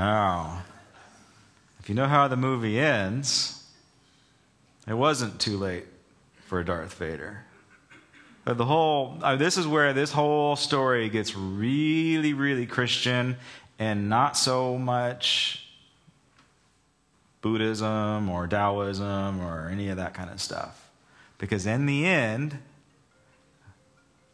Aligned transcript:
Now, 0.00 0.62
if 1.80 1.88
you 1.88 1.96
know 1.96 2.06
how 2.06 2.28
the 2.28 2.36
movie 2.36 2.78
ends, 2.78 3.64
it 4.86 4.94
wasn't 4.94 5.40
too 5.40 5.56
late 5.56 5.86
for 6.46 6.62
Darth 6.62 6.94
Vader. 6.94 7.44
But 8.44 8.58
the 8.58 8.64
whole, 8.64 9.16
this 9.36 9.58
is 9.58 9.66
where 9.66 9.92
this 9.92 10.12
whole 10.12 10.54
story 10.54 11.08
gets 11.08 11.34
really, 11.34 12.32
really 12.32 12.64
Christian 12.64 13.38
and 13.80 14.08
not 14.08 14.36
so 14.36 14.78
much 14.78 15.66
Buddhism 17.40 18.30
or 18.30 18.46
Taoism 18.46 19.40
or 19.40 19.68
any 19.68 19.88
of 19.88 19.96
that 19.96 20.14
kind 20.14 20.30
of 20.30 20.40
stuff. 20.40 20.92
Because 21.38 21.66
in 21.66 21.86
the 21.86 22.06
end, 22.06 22.56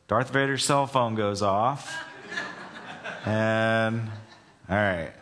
Darth 0.09 0.29
Vader's 0.29 0.63
cell 0.63 0.87
phone 0.87 1.15
goes 1.15 1.41
off. 1.41 1.97
and, 3.25 4.11
all 4.69 4.77
right. 4.77 5.15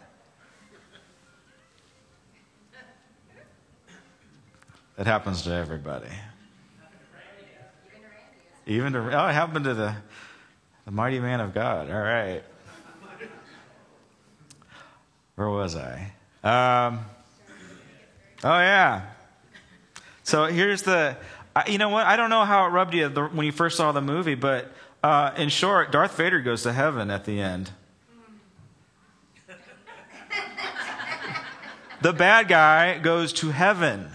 It 4.98 5.06
happens 5.06 5.42
to 5.42 5.52
everybody. 5.52 6.09
Even 8.66 8.92
to, 8.92 8.98
oh, 9.00 9.27
it 9.27 9.33
happened 9.33 9.64
to 9.64 9.74
the, 9.74 9.95
the 10.84 10.91
mighty 10.91 11.19
man 11.19 11.41
of 11.41 11.55
God. 11.55 11.91
All 11.91 12.00
right. 12.00 12.42
Where 15.34 15.48
was 15.48 15.77
I? 15.77 16.12
Um, 16.45 17.05
oh, 18.45 18.59
yeah. 18.59 19.02
So 20.24 20.45
here's 20.45 20.83
the, 20.83 21.16
you 21.66 21.78
know 21.78 21.88
what? 21.88 22.06
I 22.06 22.16
don't 22.16 22.30
know 22.30 22.45
how 22.45 22.66
it 22.66 22.69
rubbed 22.69 22.95
you 22.95 23.09
when 23.09 23.47
you 23.47 23.52
first 23.52 23.77
saw 23.77 23.92
the 23.92 24.02
movie, 24.02 24.34
but 24.34 24.72
uh, 25.02 25.33
in 25.36 25.48
short, 25.48 25.91
Darth 25.91 26.16
Vader 26.16 26.41
goes 26.41 26.62
to 26.62 26.72
heaven 26.72 27.11
at 27.11 27.24
the 27.24 27.41
end. 27.41 27.70
the 32.03 32.12
bad 32.12 32.47
guy 32.48 32.98
goes 32.98 33.33
to 33.34 33.50
heaven. 33.50 34.11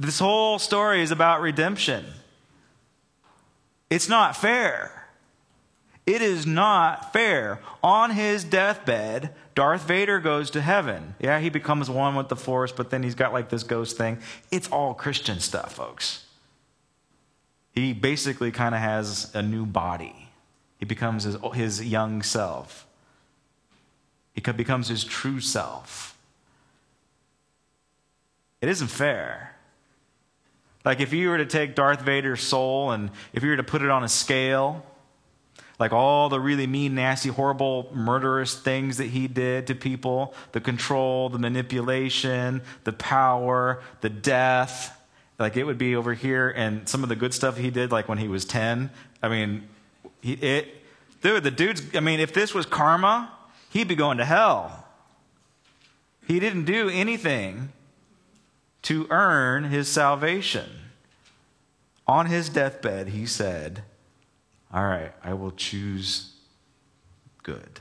This 0.00 0.18
whole 0.18 0.58
story 0.58 1.02
is 1.02 1.10
about 1.10 1.42
redemption. 1.42 2.06
It's 3.90 4.08
not 4.08 4.34
fair. 4.34 5.08
It 6.06 6.22
is 6.22 6.46
not 6.46 7.12
fair. 7.12 7.60
On 7.82 8.10
his 8.10 8.42
deathbed, 8.42 9.34
Darth 9.54 9.82
Vader 9.82 10.18
goes 10.18 10.50
to 10.52 10.62
heaven. 10.62 11.16
Yeah, 11.20 11.38
he 11.38 11.50
becomes 11.50 11.90
one 11.90 12.14
with 12.14 12.30
the 12.30 12.36
Force, 12.36 12.72
but 12.72 12.88
then 12.88 13.02
he's 13.02 13.14
got 13.14 13.34
like 13.34 13.50
this 13.50 13.62
ghost 13.62 13.98
thing. 13.98 14.20
It's 14.50 14.68
all 14.68 14.94
Christian 14.94 15.38
stuff, 15.38 15.74
folks. 15.74 16.24
He 17.72 17.92
basically 17.92 18.50
kind 18.52 18.74
of 18.74 18.80
has 18.80 19.30
a 19.34 19.42
new 19.42 19.66
body. 19.66 20.30
He 20.78 20.86
becomes 20.86 21.24
his, 21.24 21.36
his 21.52 21.84
young 21.84 22.22
self. 22.22 22.86
He 24.32 24.40
becomes 24.40 24.88
his 24.88 25.04
true 25.04 25.40
self. 25.40 26.16
It 28.62 28.70
isn't 28.70 28.88
fair. 28.88 29.49
Like 30.84 31.00
if 31.00 31.12
you 31.12 31.28
were 31.28 31.38
to 31.38 31.46
take 31.46 31.74
Darth 31.74 32.00
Vader's 32.00 32.42
soul 32.42 32.90
and 32.92 33.10
if 33.32 33.42
you 33.42 33.50
were 33.50 33.56
to 33.56 33.62
put 33.62 33.82
it 33.82 33.90
on 33.90 34.02
a 34.02 34.08
scale, 34.08 34.84
like 35.78 35.92
all 35.92 36.28
the 36.28 36.38
really 36.38 36.66
mean, 36.66 36.94
nasty, 36.94 37.30
horrible, 37.30 37.90
murderous 37.94 38.54
things 38.58 38.98
that 38.98 39.06
he 39.06 39.26
did 39.28 39.66
to 39.68 39.74
people 39.74 40.34
the 40.52 40.60
control, 40.60 41.30
the 41.30 41.38
manipulation, 41.38 42.62
the 42.84 42.92
power, 42.92 43.82
the 44.00 44.10
death. 44.10 44.96
Like 45.38 45.56
it 45.56 45.64
would 45.64 45.78
be 45.78 45.96
over 45.96 46.12
here, 46.12 46.50
and 46.50 46.86
some 46.86 47.02
of 47.02 47.08
the 47.08 47.16
good 47.16 47.32
stuff 47.32 47.56
he 47.56 47.70
did, 47.70 47.90
like 47.90 48.08
when 48.08 48.18
he 48.18 48.28
was 48.28 48.44
10. 48.44 48.90
I 49.22 49.28
mean, 49.28 49.68
he, 50.20 50.34
it, 50.34 50.68
dude, 51.22 51.42
the 51.42 51.50
dude's, 51.50 51.82
I 51.94 52.00
mean, 52.00 52.20
if 52.20 52.34
this 52.34 52.52
was 52.52 52.66
karma, 52.66 53.32
he'd 53.70 53.88
be 53.88 53.94
going 53.94 54.18
to 54.18 54.24
hell. 54.26 54.86
He 56.26 56.40
didn't 56.40 56.66
do 56.66 56.90
anything 56.90 57.72
to 58.82 59.06
earn 59.10 59.64
his 59.64 59.88
salvation. 59.88 60.68
On 62.06 62.26
his 62.26 62.48
deathbed, 62.48 63.08
he 63.08 63.26
said, 63.26 63.82
All 64.72 64.84
right, 64.84 65.12
I 65.22 65.34
will 65.34 65.52
choose 65.52 66.32
good. 67.42 67.80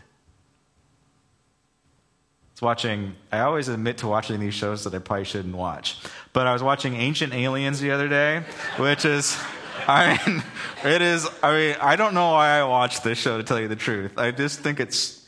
It's 2.59 2.61
watching, 2.61 3.15
I 3.31 3.39
always 3.39 3.69
admit 3.69 3.99
to 3.99 4.07
watching 4.07 4.39
these 4.39 4.53
shows 4.53 4.83
that 4.83 4.93
I 4.93 4.99
probably 4.99 5.23
shouldn't 5.23 5.55
watch. 5.55 5.97
But 6.33 6.45
I 6.45 6.51
was 6.51 6.61
watching 6.61 6.93
Ancient 6.95 7.33
Aliens 7.33 7.79
the 7.79 7.91
other 7.91 8.09
day, 8.09 8.43
which 8.77 9.05
is, 9.05 9.41
I 9.87 10.19
mean, 10.27 10.43
it 10.83 11.01
is, 11.01 11.25
I 11.41 11.53
mean, 11.53 11.75
I 11.79 11.95
don't 11.95 12.13
know 12.13 12.31
why 12.31 12.59
I 12.59 12.63
watched 12.65 13.03
this 13.03 13.17
show 13.17 13.37
to 13.37 13.43
tell 13.43 13.59
you 13.59 13.69
the 13.69 13.77
truth. 13.77 14.17
I 14.17 14.31
just 14.31 14.59
think 14.59 14.81
it's 14.81 15.18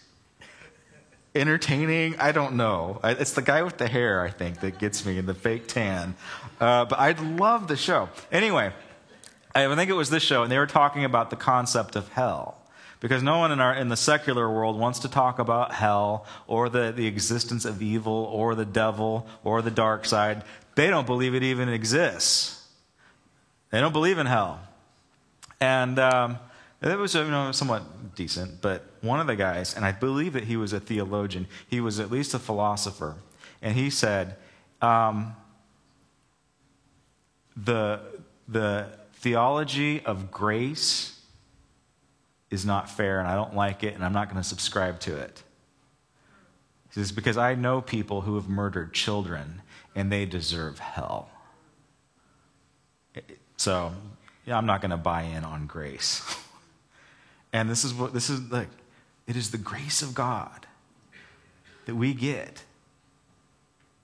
entertaining. 1.34 2.18
I 2.19 2.31
don't 2.31 2.56
know. 2.56 3.00
It's 3.03 3.34
the 3.34 3.42
guy 3.42 3.64
with 3.64 3.78
the 3.78 3.88
hair, 3.88 4.22
I 4.22 4.30
think, 4.30 4.59
that 4.62 4.80
gets 4.80 5.06
me 5.06 5.18
in 5.18 5.25
the 5.25 5.34
fake 5.34 5.68
tan. 5.68 6.16
Uh, 6.59 6.86
but 6.86 7.00
I'd 7.00 7.19
love 7.19 7.68
the 7.68 7.78
show. 7.78 8.09
Anyway, 8.31 8.72
I 9.56 9.75
think 9.75 9.90
it 9.90 9.94
was 9.94 10.09
this 10.09 10.24
show, 10.24 10.44
and 10.44 10.52
they 10.52 10.58
were 10.58 10.68
talking 10.68 11.06
about 11.06 11.30
the 11.30 11.36
concept 11.36 11.96
of 11.96 12.09
hell. 12.09 12.58
Because 13.00 13.24
no 13.24 13.40
one 13.40 13.52
in, 13.52 13.59
our, 13.59 13.74
in 13.74 13.90
the 13.90 13.97
secular 13.97 14.47
world 14.47 14.78
wants 14.78 15.00
to 15.00 15.09
talk 15.09 15.40
about 15.40 15.74
hell 15.74 16.28
or 16.46 16.70
the, 16.70 16.94
the 16.96 17.08
existence 17.08 17.66
of 17.66 17.81
evil 17.81 18.14
or 18.14 18.53
the 18.53 18.66
devil 18.66 19.28
or 19.44 19.64
the 19.64 19.72
dark 19.72 20.06
side. 20.06 20.44
They 20.75 20.88
don't 20.88 21.08
believe 21.08 21.34
it 21.34 21.41
even 21.41 21.68
exists. 21.68 22.64
They 23.72 23.80
don't 23.80 23.91
believe 23.91 24.20
in 24.20 24.28
hell. 24.28 24.59
And 25.59 25.97
um, 25.97 26.38
it 26.80 26.97
was 26.97 27.16
you 27.16 27.24
know, 27.24 27.52
somewhat 27.52 28.16
decent, 28.16 28.62
but 28.62 28.86
one 29.01 29.19
of 29.19 29.28
the 29.28 29.35
guys, 29.35 29.75
and 29.75 29.84
I 29.84 29.91
believe 29.91 30.34
that 30.34 30.45
he 30.45 30.56
was 30.56 30.73
a 30.73 30.79
theologian, 30.79 31.47
he 31.67 31.81
was 31.81 32.00
at 32.00 32.12
least 32.12 32.34
a 32.34 32.39
philosopher, 32.39 33.16
and 33.62 33.75
he 33.75 33.89
said, 33.89 34.35
um, 34.81 35.35
the, 37.56 38.00
the 38.47 38.88
theology 39.13 40.03
of 40.06 40.31
grace 40.31 41.19
is 42.50 42.66
not 42.66 42.90
fair, 42.90 43.19
and 43.19 43.28
I 43.28 43.35
don't 43.35 43.56
like 43.56 43.84
it, 43.84 43.95
and 43.95 44.03
I'm 44.03 44.13
not 44.13 44.29
going 44.29 44.41
to 44.41 44.47
subscribe 44.47 45.00
to 45.01 45.16
it. 45.16 45.44
He 46.90 47.00
says, 47.00 47.11
because 47.11 47.38
I 47.38 47.56
know 47.56 47.81
people 47.81 48.22
who 48.22 48.35
have 48.35 48.50
murdered 48.50 48.94
children, 48.94 49.61
and 49.95 50.11
they 50.11 50.25
deserve 50.25 50.79
hell. 50.79 51.29
So, 53.57 53.94
yeah, 54.45 54.57
I'm 54.57 54.66
not 54.66 54.81
going 54.81 54.91
to 54.91 54.97
buy 54.97 55.23
in 55.23 55.44
on 55.44 55.67
grace. 55.67 56.22
And 57.53 57.69
this 57.69 57.84
is 57.84 57.94
what 57.94 58.13
this 58.13 58.29
is 58.29 58.50
like 58.50 58.69
it 59.31 59.38
is 59.38 59.52
the 59.52 59.58
grace 59.58 60.02
of 60.02 60.14
God 60.14 60.68
that 61.86 61.96
we 61.96 62.14
get. 62.14 62.66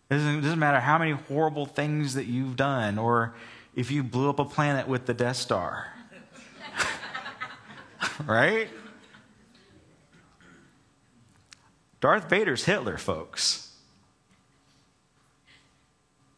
It 0.09 0.13
doesn't, 0.13 0.37
it 0.37 0.41
doesn't 0.41 0.57
matter 0.57 0.79
how 0.79 0.97
many 0.97 1.11
horrible 1.11 1.65
things 1.65 2.13
that 2.13 2.27
you've 2.27 2.55
done 2.55 2.97
or 2.97 3.35
if 3.75 3.91
you 3.91 4.03
blew 4.03 4.29
up 4.29 4.39
a 4.39 4.45
planet 4.45 4.87
with 4.87 5.05
the 5.05 5.13
Death 5.13 5.35
Star. 5.35 5.91
right? 8.25 8.69
Darth 11.99 12.29
Vader's 12.29 12.63
Hitler, 12.63 12.97
folks. 12.97 13.75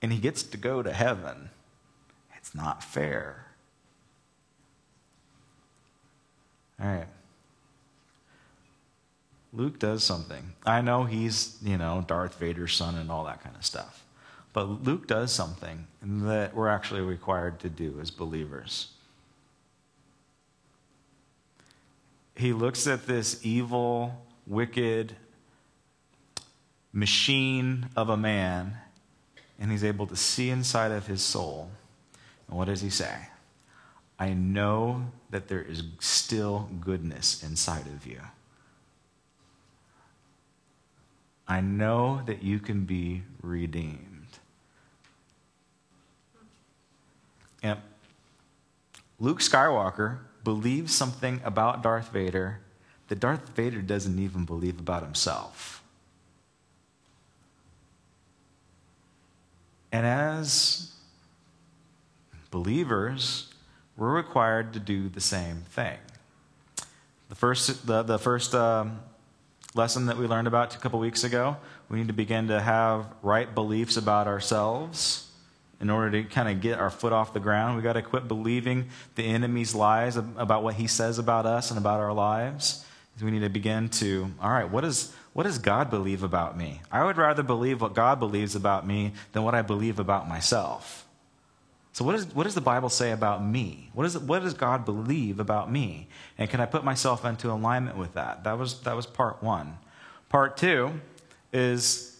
And 0.02 0.12
he 0.12 0.18
gets 0.18 0.42
to 0.42 0.58
go 0.58 0.82
to 0.82 0.92
heaven. 0.92 1.52
It's 2.38 2.56
not 2.56 2.84
fair. 2.84 3.46
All 6.82 6.88
right. 6.88 7.08
Luke 9.52 9.80
does 9.80 10.04
something. 10.04 10.54
I 10.66 10.82
know 10.82 11.06
he's, 11.06 11.58
you 11.64 11.78
know, 11.78 12.04
Darth 12.06 12.38
Vader's 12.40 12.76
son 12.76 12.96
and 12.96 13.12
all 13.12 13.26
that 13.26 13.44
kind 13.44 13.56
of 13.56 13.66
stuff. 13.66 14.04
But 14.54 14.84
Luke 14.84 15.08
does 15.08 15.32
something 15.32 15.88
that 16.02 16.56
we're 16.56 16.68
actually 16.68 17.02
required 17.02 17.60
to 17.62 17.70
do 17.70 18.00
as 18.02 18.12
believers. 18.12 18.90
He 22.36 22.54
looks 22.54 22.88
at 22.88 23.06
this 23.06 23.40
evil, 23.44 24.26
wicked 24.48 25.16
machine 26.94 27.90
of 27.96 28.10
a 28.10 28.18
man 28.18 28.78
and 29.60 29.72
he's 29.72 29.84
able 29.84 30.08
to 30.08 30.16
see 30.16 30.50
inside 30.50 30.92
of 30.92 31.08
his 31.08 31.22
soul. 31.22 31.70
And 32.48 32.58
what 32.58 32.66
does 32.66 32.82
he 32.82 32.90
say? 32.90 33.28
I 34.18 34.34
know 34.34 35.12
that 35.30 35.48
there 35.48 35.62
is 35.62 35.84
still 36.00 36.70
goodness 36.80 37.44
inside 37.44 37.88
of 37.88 38.08
you. 38.08 38.20
I 41.50 41.62
know 41.62 42.22
that 42.28 42.44
you 42.44 42.60
can 42.60 42.86
be 42.86 43.24
redeemed. 43.42 44.38
And 47.64 47.80
Luke 49.20 49.40
Skywalker 49.40 50.20
believes 50.44 50.96
something 50.96 51.42
about 51.44 51.82
Darth 51.82 52.12
Vader 52.12 52.62
that 53.08 53.20
Darth 53.20 53.50
Vader 53.50 53.82
doesn't 53.82 54.20
even 54.20 54.46
believe 54.46 54.80
about 54.80 55.02
himself. 55.02 55.84
And 59.92 60.06
as 60.06 60.94
believers, 62.52 63.52
we're 63.98 64.14
required 64.14 64.72
to 64.74 64.80
do 64.80 65.10
the 65.10 65.20
same 65.20 65.64
thing. 65.72 65.98
The 67.30 67.36
first, 67.36 67.88
the, 67.88 68.04
the 68.04 68.20
first 68.20 68.54
um, 68.54 69.00
lesson 69.76 70.08
that 70.08 70.18
we 70.18 70.26
learned 70.26 70.48
about 70.48 70.76
a 70.76 70.80
couple 70.80 71.00
weeks 71.00 71.24
ago. 71.24 71.58
We 71.90 72.00
need 72.00 72.08
to 72.08 72.14
begin 72.14 72.48
to 72.48 72.60
have 72.60 73.06
right 73.22 73.54
beliefs 73.54 73.98
about 73.98 74.28
ourselves 74.28 75.30
in 75.80 75.90
order 75.90 76.12
to 76.12 76.24
kind 76.28 76.50
of 76.50 76.62
get 76.62 76.80
our 76.80 76.90
foot 76.90 77.14
off 77.14 77.34
the 77.34 77.40
ground. 77.40 77.76
We've 77.76 77.84
got 77.84 77.94
to 77.94 78.02
quit 78.02 78.28
believing 78.28 78.90
the 79.16 79.24
enemy's 79.24 79.76
lies 79.76 80.18
about 80.18 80.64
what 80.64 80.76
he 80.76 80.88
says 80.88 81.20
about 81.20 81.46
us 81.46 81.72
and 81.72 81.78
about 81.78 82.00
our 82.00 82.14
lives. 82.14 82.86
We 83.22 83.32
need 83.32 83.42
to 83.42 83.50
begin 83.50 83.90
to, 83.90 84.32
all 84.42 84.50
right, 84.50 84.70
what, 84.70 84.86
is, 84.86 85.14
what 85.34 85.44
does 85.44 85.58
God 85.58 85.90
believe 85.90 86.24
about 86.24 86.58
me? 86.58 86.82
I 86.90 87.04
would 87.04 87.18
rather 87.18 87.44
believe 87.44 87.82
what 87.82 87.94
God 87.94 88.20
believes 88.20 88.56
about 88.56 88.88
me 88.88 89.12
than 89.34 89.44
what 89.44 89.56
I 89.56 89.62
believe 89.62 90.00
about 90.00 90.28
myself. 90.30 91.06
So, 91.92 92.06
what, 92.06 92.16
is, 92.16 92.34
what 92.34 92.44
does 92.44 92.56
the 92.56 92.62
Bible 92.62 92.90
say 92.90 93.12
about 93.12 93.44
me? 93.44 93.90
What, 93.94 94.06
is 94.06 94.18
what 94.18 94.44
does 94.44 94.54
God 94.54 94.86
believe 94.86 95.40
about 95.40 95.72
me? 95.72 96.08
And 96.38 96.50
can 96.50 96.62
I 96.62 96.66
put 96.66 96.84
myself 96.84 97.26
into 97.26 97.52
alignment 97.52 97.98
with 97.98 98.14
that? 98.14 98.44
That 98.44 98.58
was, 98.58 98.82
that 98.82 98.96
was 98.96 99.06
part 99.06 99.42
one. 99.44 99.78
Part 100.30 100.56
two 100.56 101.02
is 101.52 102.18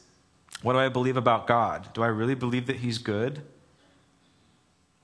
what 0.62 0.74
do 0.74 0.80
I 0.80 0.90
believe 0.90 1.18
about 1.18 1.48
God? 1.48 1.94
Do 1.94 2.04
I 2.04 2.08
really 2.08 2.36
believe 2.36 2.68
that 2.68 2.78
He's 2.78 2.98
good? 2.98 3.42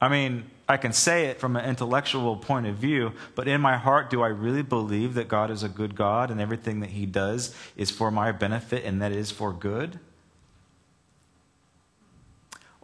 I 0.01 0.09
mean, 0.09 0.49
I 0.67 0.77
can 0.77 0.93
say 0.93 1.27
it 1.27 1.39
from 1.39 1.55
an 1.55 1.65
intellectual 1.65 2.35
point 2.35 2.65
of 2.65 2.75
view, 2.75 3.13
but 3.35 3.47
in 3.47 3.61
my 3.61 3.77
heart, 3.77 4.09
do 4.09 4.23
I 4.23 4.27
really 4.27 4.63
believe 4.63 5.13
that 5.13 5.27
God 5.27 5.51
is 5.51 5.63
a 5.63 5.69
good 5.69 5.95
God 5.95 6.31
and 6.31 6.41
everything 6.41 6.79
that 6.81 6.89
He 6.89 7.05
does 7.05 7.55
is 7.77 7.91
for 7.91 8.11
my 8.11 8.31
benefit 8.31 8.83
and 8.83 9.01
that 9.01 9.11
is 9.11 9.31
for 9.31 9.53
good? 9.53 9.99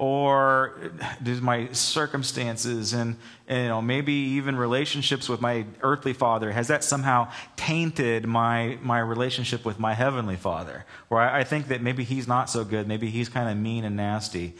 Or 0.01 0.73
does 1.21 1.41
my 1.41 1.71
circumstances 1.73 2.91
and, 2.91 3.17
and, 3.47 3.61
you 3.61 3.69
know 3.69 3.83
maybe 3.83 4.11
even 4.11 4.55
relationships 4.55 5.29
with 5.29 5.41
my 5.41 5.63
earthly 5.83 6.11
father 6.11 6.51
has 6.51 6.69
that 6.69 6.83
somehow 6.83 7.31
tainted 7.55 8.25
my 8.25 8.79
my 8.81 8.97
relationship 8.97 9.63
with 9.63 9.79
my 9.79 9.93
heavenly 9.93 10.35
father? 10.35 10.85
Where 11.07 11.21
I, 11.21 11.41
I 11.41 11.43
think 11.43 11.67
that 11.67 11.83
maybe 11.83 12.03
he's 12.03 12.27
not 12.27 12.49
so 12.49 12.63
good 12.63 12.87
maybe 12.87 13.11
he's 13.11 13.29
kind 13.29 13.47
of 13.47 13.55
mean 13.55 13.85
and 13.85 13.95
nasty. 13.95 14.55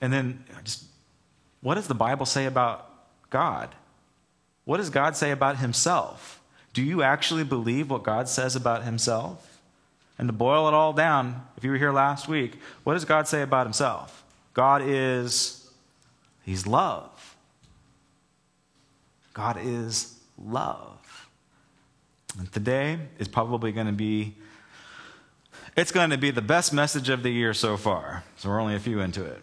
And 0.00 0.10
then 0.10 0.42
just 0.64 0.84
what 1.60 1.74
does 1.74 1.86
the 1.86 1.94
bible 1.94 2.24
say 2.24 2.46
about 2.46 2.90
god? 3.28 3.74
What 4.64 4.78
does 4.78 4.88
god 4.88 5.16
say 5.16 5.32
about 5.32 5.58
himself? 5.58 6.40
Do 6.72 6.82
you 6.82 7.02
actually 7.02 7.44
believe 7.44 7.90
what 7.90 8.04
god 8.04 8.26
says 8.26 8.56
about 8.56 8.84
himself? 8.84 9.60
And 10.18 10.28
to 10.30 10.32
boil 10.32 10.66
it 10.66 10.72
all 10.72 10.94
down 10.94 11.46
if 11.58 11.62
you 11.62 11.72
were 11.72 11.76
here 11.76 11.92
last 11.92 12.26
week 12.26 12.54
what 12.84 12.94
does 12.94 13.04
god 13.04 13.28
say 13.28 13.42
about 13.42 13.66
himself 13.66 14.24
God 14.58 14.82
is, 14.84 15.70
He's 16.42 16.66
love. 16.66 17.36
God 19.32 19.56
is 19.62 20.18
love. 20.36 21.28
And 22.36 22.50
today 22.52 22.98
is 23.20 23.28
probably 23.28 23.70
going 23.70 23.86
to 23.86 23.92
be, 23.92 24.34
it's 25.76 25.92
going 25.92 26.10
to 26.10 26.18
be 26.18 26.32
the 26.32 26.42
best 26.42 26.72
message 26.72 27.08
of 27.08 27.22
the 27.22 27.30
year 27.30 27.54
so 27.54 27.76
far. 27.76 28.24
So 28.36 28.48
we're 28.48 28.58
only 28.58 28.74
a 28.74 28.80
few 28.80 28.98
into 28.98 29.24
it. 29.24 29.40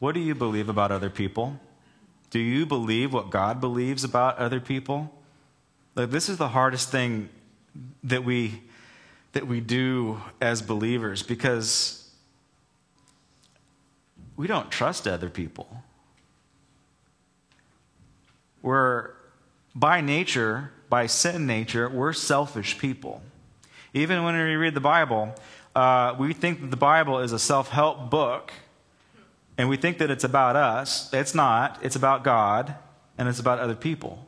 What 0.00 0.16
do 0.16 0.20
you 0.20 0.34
believe 0.34 0.68
about 0.68 0.90
other 0.90 1.10
people? 1.10 1.60
Do 2.30 2.40
you 2.40 2.66
believe 2.66 3.12
what 3.12 3.30
God 3.30 3.60
believes 3.60 4.02
about 4.02 4.38
other 4.38 4.58
people? 4.58 5.14
Like, 5.94 6.10
this 6.10 6.28
is 6.28 6.38
the 6.38 6.48
hardest 6.48 6.90
thing 6.90 7.28
that 8.02 8.24
we 8.24 8.62
that 9.36 9.46
we 9.46 9.60
do 9.60 10.18
as 10.40 10.62
believers 10.62 11.22
because 11.22 12.10
we 14.34 14.46
don't 14.46 14.70
trust 14.70 15.06
other 15.06 15.28
people. 15.28 15.82
We're, 18.62 19.10
by 19.74 20.00
nature, 20.00 20.72
by 20.88 21.04
sin 21.04 21.46
nature, 21.46 21.86
we're 21.86 22.14
selfish 22.14 22.78
people. 22.78 23.20
Even 23.92 24.24
when 24.24 24.34
we 24.36 24.54
read 24.54 24.72
the 24.72 24.80
Bible, 24.80 25.34
uh, 25.74 26.14
we 26.18 26.32
think 26.32 26.62
that 26.62 26.70
the 26.70 26.78
Bible 26.78 27.18
is 27.18 27.32
a 27.32 27.38
self 27.38 27.68
help 27.68 28.08
book, 28.08 28.54
and 29.58 29.68
we 29.68 29.76
think 29.76 29.98
that 29.98 30.10
it's 30.10 30.24
about 30.24 30.56
us. 30.56 31.12
It's 31.12 31.34
not, 31.34 31.78
it's 31.82 31.94
about 31.94 32.24
God, 32.24 32.74
and 33.18 33.28
it's 33.28 33.38
about 33.38 33.58
other 33.58 33.76
people, 33.76 34.26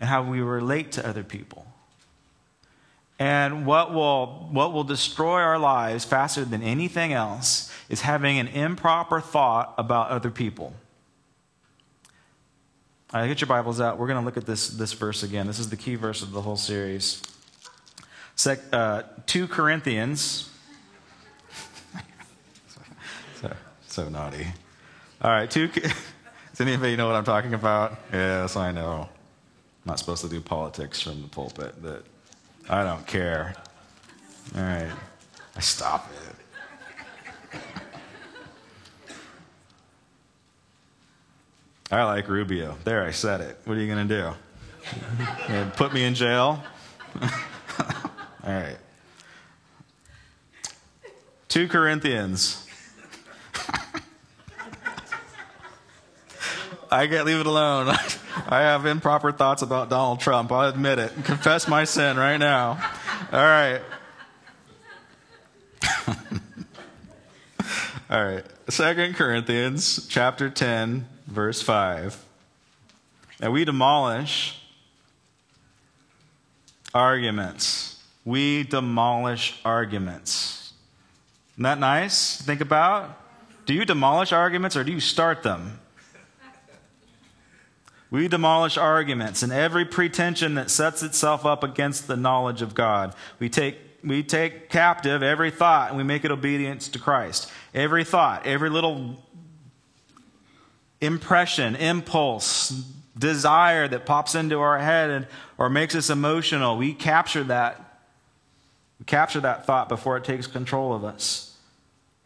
and 0.00 0.08
how 0.08 0.24
we 0.24 0.40
relate 0.40 0.90
to 0.92 1.08
other 1.08 1.22
people. 1.22 1.71
And 3.22 3.64
what 3.66 3.94
will, 3.94 4.48
what 4.50 4.72
will 4.72 4.82
destroy 4.82 5.42
our 5.42 5.56
lives 5.56 6.04
faster 6.04 6.44
than 6.44 6.60
anything 6.60 7.12
else 7.12 7.72
is 7.88 8.00
having 8.00 8.40
an 8.40 8.48
improper 8.48 9.20
thought 9.20 9.74
about 9.78 10.08
other 10.08 10.28
people. 10.28 10.74
All 13.14 13.20
right, 13.20 13.28
get 13.28 13.40
your 13.40 13.46
Bibles 13.46 13.80
out. 13.80 13.96
We're 13.96 14.08
going 14.08 14.18
to 14.18 14.24
look 14.24 14.36
at 14.36 14.44
this, 14.44 14.70
this 14.70 14.92
verse 14.92 15.22
again. 15.22 15.46
This 15.46 15.60
is 15.60 15.70
the 15.70 15.76
key 15.76 15.94
verse 15.94 16.20
of 16.22 16.32
the 16.32 16.40
whole 16.40 16.56
series. 16.56 17.22
Sec, 18.34 18.58
uh, 18.72 19.04
2 19.26 19.46
Corinthians. 19.46 20.50
so, 23.40 23.52
so 23.86 24.08
naughty. 24.08 24.48
All 25.20 25.30
right, 25.30 25.48
two. 25.48 25.68
Does 25.68 25.92
anybody 26.58 26.96
know 26.96 27.06
what 27.06 27.14
I'm 27.14 27.22
talking 27.22 27.54
about? 27.54 28.00
Yes, 28.12 28.56
I 28.56 28.72
know. 28.72 29.02
I'm 29.02 29.08
not 29.86 30.00
supposed 30.00 30.22
to 30.22 30.28
do 30.28 30.40
politics 30.40 31.00
from 31.00 31.22
the 31.22 31.28
pulpit, 31.28 31.76
but 31.80 32.04
I 32.68 32.84
don't 32.84 33.06
care. 33.06 33.54
All 34.56 34.62
right. 34.62 34.90
I 35.56 35.60
stop 35.60 36.10
it. 36.10 36.36
I 41.90 42.04
like 42.04 42.28
Rubio. 42.28 42.78
There, 42.84 43.04
I 43.04 43.10
said 43.10 43.42
it. 43.42 43.58
What 43.66 43.76
are 43.76 43.80
you 43.80 43.92
going 43.92 44.08
to 44.08 44.14
do? 44.22 44.32
put 45.76 45.92
me 45.92 46.04
in 46.04 46.14
jail? 46.14 46.64
All 47.20 47.30
right. 48.44 48.78
2 51.48 51.68
Corinthians. 51.68 52.66
I 56.90 57.06
can't 57.06 57.26
leave 57.26 57.40
it 57.40 57.46
alone. 57.46 57.94
I 58.48 58.60
have 58.60 58.86
improper 58.86 59.32
thoughts 59.32 59.62
about 59.62 59.90
Donald 59.90 60.20
Trump. 60.20 60.50
I'll 60.52 60.68
admit 60.68 60.98
it. 60.98 61.12
Confess 61.24 61.68
my 61.68 61.84
sin 61.84 62.16
right 62.16 62.38
now. 62.38 62.78
All 63.32 63.42
right. 63.42 63.80
All 68.10 68.24
right. 68.24 68.44
Second 68.68 69.16
Corinthians 69.16 70.06
chapter 70.08 70.48
10, 70.48 71.06
verse 71.26 71.62
5. 71.62 72.24
And 73.40 73.52
we 73.52 73.64
demolish 73.64 74.58
arguments. 76.94 78.00
We 78.24 78.62
demolish 78.62 79.60
arguments. 79.64 80.72
Isn't 81.54 81.64
that 81.64 81.78
nice? 81.78 82.38
To 82.38 82.44
think 82.44 82.60
about. 82.60 83.18
Do 83.66 83.74
you 83.74 83.84
demolish 83.84 84.32
arguments 84.32 84.76
or 84.76 84.84
do 84.84 84.92
you 84.92 85.00
start 85.00 85.42
them? 85.42 85.80
We 88.12 88.28
demolish 88.28 88.76
arguments 88.76 89.42
and 89.42 89.50
every 89.50 89.86
pretension 89.86 90.54
that 90.56 90.70
sets 90.70 91.02
itself 91.02 91.46
up 91.46 91.64
against 91.64 92.06
the 92.06 92.16
knowledge 92.16 92.60
of 92.60 92.74
God. 92.74 93.14
We 93.38 93.48
take, 93.48 93.78
we 94.04 94.22
take 94.22 94.68
captive 94.68 95.22
every 95.22 95.50
thought 95.50 95.88
and 95.88 95.96
we 95.96 96.04
make 96.04 96.22
it 96.26 96.30
obedience 96.30 96.88
to 96.88 96.98
Christ. 96.98 97.50
Every 97.74 98.04
thought, 98.04 98.46
every 98.46 98.68
little 98.68 99.16
impression, 101.00 101.74
impulse, 101.74 102.84
desire 103.18 103.88
that 103.88 104.04
pops 104.04 104.34
into 104.34 104.60
our 104.60 104.78
head 104.78 105.08
and, 105.08 105.26
or 105.56 105.70
makes 105.70 105.94
us 105.94 106.10
emotional, 106.10 106.76
we 106.76 106.92
capture 106.92 107.44
that. 107.44 108.04
We 108.98 109.06
capture 109.06 109.40
that 109.40 109.64
thought 109.64 109.88
before 109.88 110.18
it 110.18 110.24
takes 110.24 110.46
control 110.46 110.92
of 110.92 111.02
us. 111.02 111.56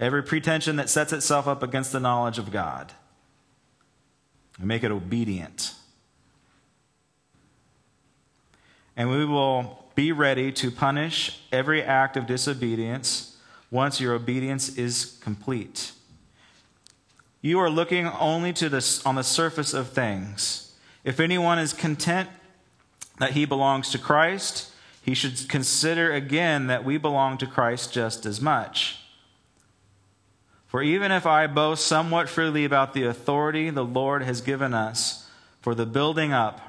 Every 0.01 0.25
pretension 0.25 0.75
that 0.77 0.91
sets 0.91 1.13
itself 1.13 1.47
up 1.47 1.63
against 1.63 1.93
the 1.93 2.01
knowledge 2.01 2.39
of 2.39 2.51
God. 2.51 2.93
We 4.59 4.67
make 4.67 4.85
it 4.85 4.91
obedient. 4.91 5.75
And 8.97 9.11
we 9.11 9.25
will 9.25 9.85
be 9.95 10.13
ready 10.13 10.53
to 10.53 10.71
punish 10.71 11.41
every 11.53 11.83
act 11.83 12.17
of 12.17 12.27
disobedience 12.27 13.37
once 13.71 14.01
your 14.01 14.15
obedience 14.15 14.77
is 14.77 15.19
complete. 15.21 15.93
You 17.43 17.59
are 17.59 17.71
looking 17.71 18.07
only 18.07 18.53
to 18.55 18.69
this 18.69 19.05
on 19.05 19.15
the 19.15 19.23
surface 19.23 19.75
of 19.75 19.91
things. 19.91 20.75
If 21.05 21.21
anyone 21.21 21.59
is 21.59 21.73
content 21.73 22.29
that 23.19 23.33
he 23.33 23.45
belongs 23.45 23.91
to 23.91 23.99
Christ, 23.99 24.73
he 25.03 25.15
should 25.15 25.49
consider 25.49 26.13
again 26.13 26.67
that 26.67 26.85
we 26.85 26.99
belong 26.99 27.39
to 27.39 27.47
Christ 27.47 27.93
just 27.93 28.27
as 28.27 28.41
much. 28.41 28.99
For 30.67 30.83
even 30.83 31.13
if 31.13 31.27
I 31.27 31.47
boast 31.47 31.87
somewhat 31.87 32.29
freely 32.29 32.65
about 32.65 32.93
the 32.93 33.05
authority 33.05 33.71
the 33.71 33.85
Lord 33.85 34.23
has 34.23 34.41
given 34.41 34.75
us 34.75 35.29
for 35.61 35.75
the 35.75 35.87
building 35.87 36.33
up 36.33 36.61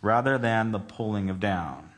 rather 0.00 0.38
than 0.38 0.72
the 0.72 0.78
pulling 0.78 1.30
of 1.30 1.40
down. 1.40 1.90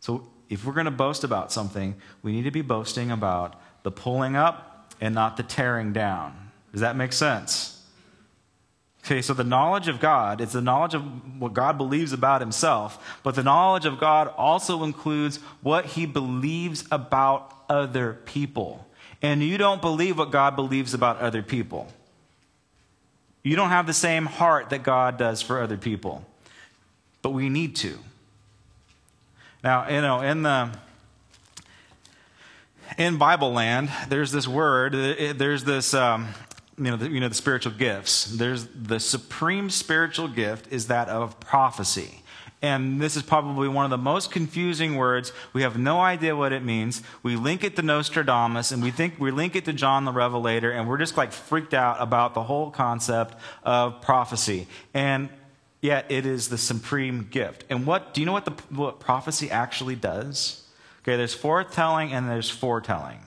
So, 0.00 0.28
if 0.48 0.64
we're 0.64 0.74
going 0.74 0.84
to 0.84 0.92
boast 0.92 1.24
about 1.24 1.50
something, 1.50 1.96
we 2.22 2.30
need 2.30 2.44
to 2.44 2.52
be 2.52 2.62
boasting 2.62 3.10
about 3.10 3.60
the 3.82 3.90
pulling 3.90 4.36
up 4.36 4.94
and 5.00 5.14
not 5.14 5.36
the 5.36 5.42
tearing 5.42 5.92
down. 5.92 6.50
Does 6.70 6.82
that 6.82 6.94
make 6.94 7.12
sense? 7.12 7.84
Okay, 9.04 9.22
so 9.22 9.34
the 9.34 9.44
knowledge 9.44 9.88
of 9.88 10.00
God, 10.00 10.40
it's 10.40 10.52
the 10.52 10.60
knowledge 10.60 10.94
of 10.94 11.40
what 11.40 11.52
God 11.52 11.78
believes 11.78 12.12
about 12.12 12.40
himself, 12.40 13.20
but 13.22 13.34
the 13.34 13.42
knowledge 13.42 13.86
of 13.86 13.98
God 13.98 14.32
also 14.36 14.84
includes 14.84 15.38
what 15.62 15.86
he 15.86 16.06
believes 16.06 16.84
about 16.90 17.52
other 17.68 18.14
people. 18.24 18.85
And 19.22 19.42
you 19.42 19.58
don't 19.58 19.80
believe 19.80 20.18
what 20.18 20.30
God 20.30 20.56
believes 20.56 20.94
about 20.94 21.18
other 21.18 21.42
people. 21.42 21.88
You 23.42 23.56
don't 23.56 23.70
have 23.70 23.86
the 23.86 23.94
same 23.94 24.26
heart 24.26 24.70
that 24.70 24.82
God 24.82 25.18
does 25.18 25.40
for 25.40 25.60
other 25.60 25.76
people. 25.76 26.24
But 27.22 27.30
we 27.30 27.48
need 27.48 27.76
to. 27.76 27.98
Now, 29.62 29.88
you 29.88 30.00
know, 30.00 30.20
in 30.20 30.42
the 30.42 30.70
in 32.98 33.16
Bible 33.18 33.52
land, 33.52 33.90
there's 34.08 34.32
this 34.32 34.46
word, 34.46 34.92
there's 34.92 35.64
this 35.64 35.92
um, 35.92 36.28
you 36.78 36.84
know, 36.84 36.96
the, 36.96 37.08
you 37.08 37.20
know, 37.20 37.28
the 37.28 37.34
spiritual 37.34 37.72
gifts. 37.72 38.26
There's 38.26 38.66
the 38.66 39.00
supreme 39.00 39.70
spiritual 39.70 40.28
gift 40.28 40.72
is 40.72 40.88
that 40.88 41.08
of 41.08 41.40
prophecy. 41.40 42.22
And 42.62 43.00
this 43.00 43.16
is 43.16 43.22
probably 43.22 43.68
one 43.68 43.84
of 43.84 43.90
the 43.90 43.98
most 43.98 44.30
confusing 44.30 44.96
words. 44.96 45.32
We 45.52 45.62
have 45.62 45.78
no 45.78 46.00
idea 46.00 46.34
what 46.34 46.52
it 46.52 46.64
means. 46.64 47.02
We 47.22 47.36
link 47.36 47.62
it 47.62 47.76
to 47.76 47.82
Nostradamus 47.82 48.72
and 48.72 48.82
we 48.82 48.90
think 48.90 49.20
we 49.20 49.30
link 49.30 49.54
it 49.56 49.66
to 49.66 49.72
John 49.72 50.04
the 50.04 50.12
Revelator, 50.12 50.70
and 50.70 50.88
we're 50.88 50.98
just 50.98 51.16
like 51.16 51.32
freaked 51.32 51.74
out 51.74 51.96
about 52.00 52.34
the 52.34 52.42
whole 52.42 52.70
concept 52.70 53.34
of 53.62 54.00
prophecy. 54.00 54.66
And 54.94 55.28
yet 55.80 56.06
it 56.08 56.24
is 56.24 56.48
the 56.48 56.58
supreme 56.58 57.28
gift. 57.30 57.64
And 57.68 57.86
what 57.86 58.14
do 58.14 58.20
you 58.20 58.26
know 58.26 58.32
what 58.32 58.46
the 58.46 58.52
what 58.74 59.00
prophecy 59.00 59.50
actually 59.50 59.96
does? 59.96 60.62
Okay, 61.02 61.16
there's 61.16 61.34
foretelling 61.34 62.12
and 62.12 62.28
there's 62.28 62.50
forthtelling. 62.50 63.18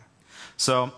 So 0.57 0.91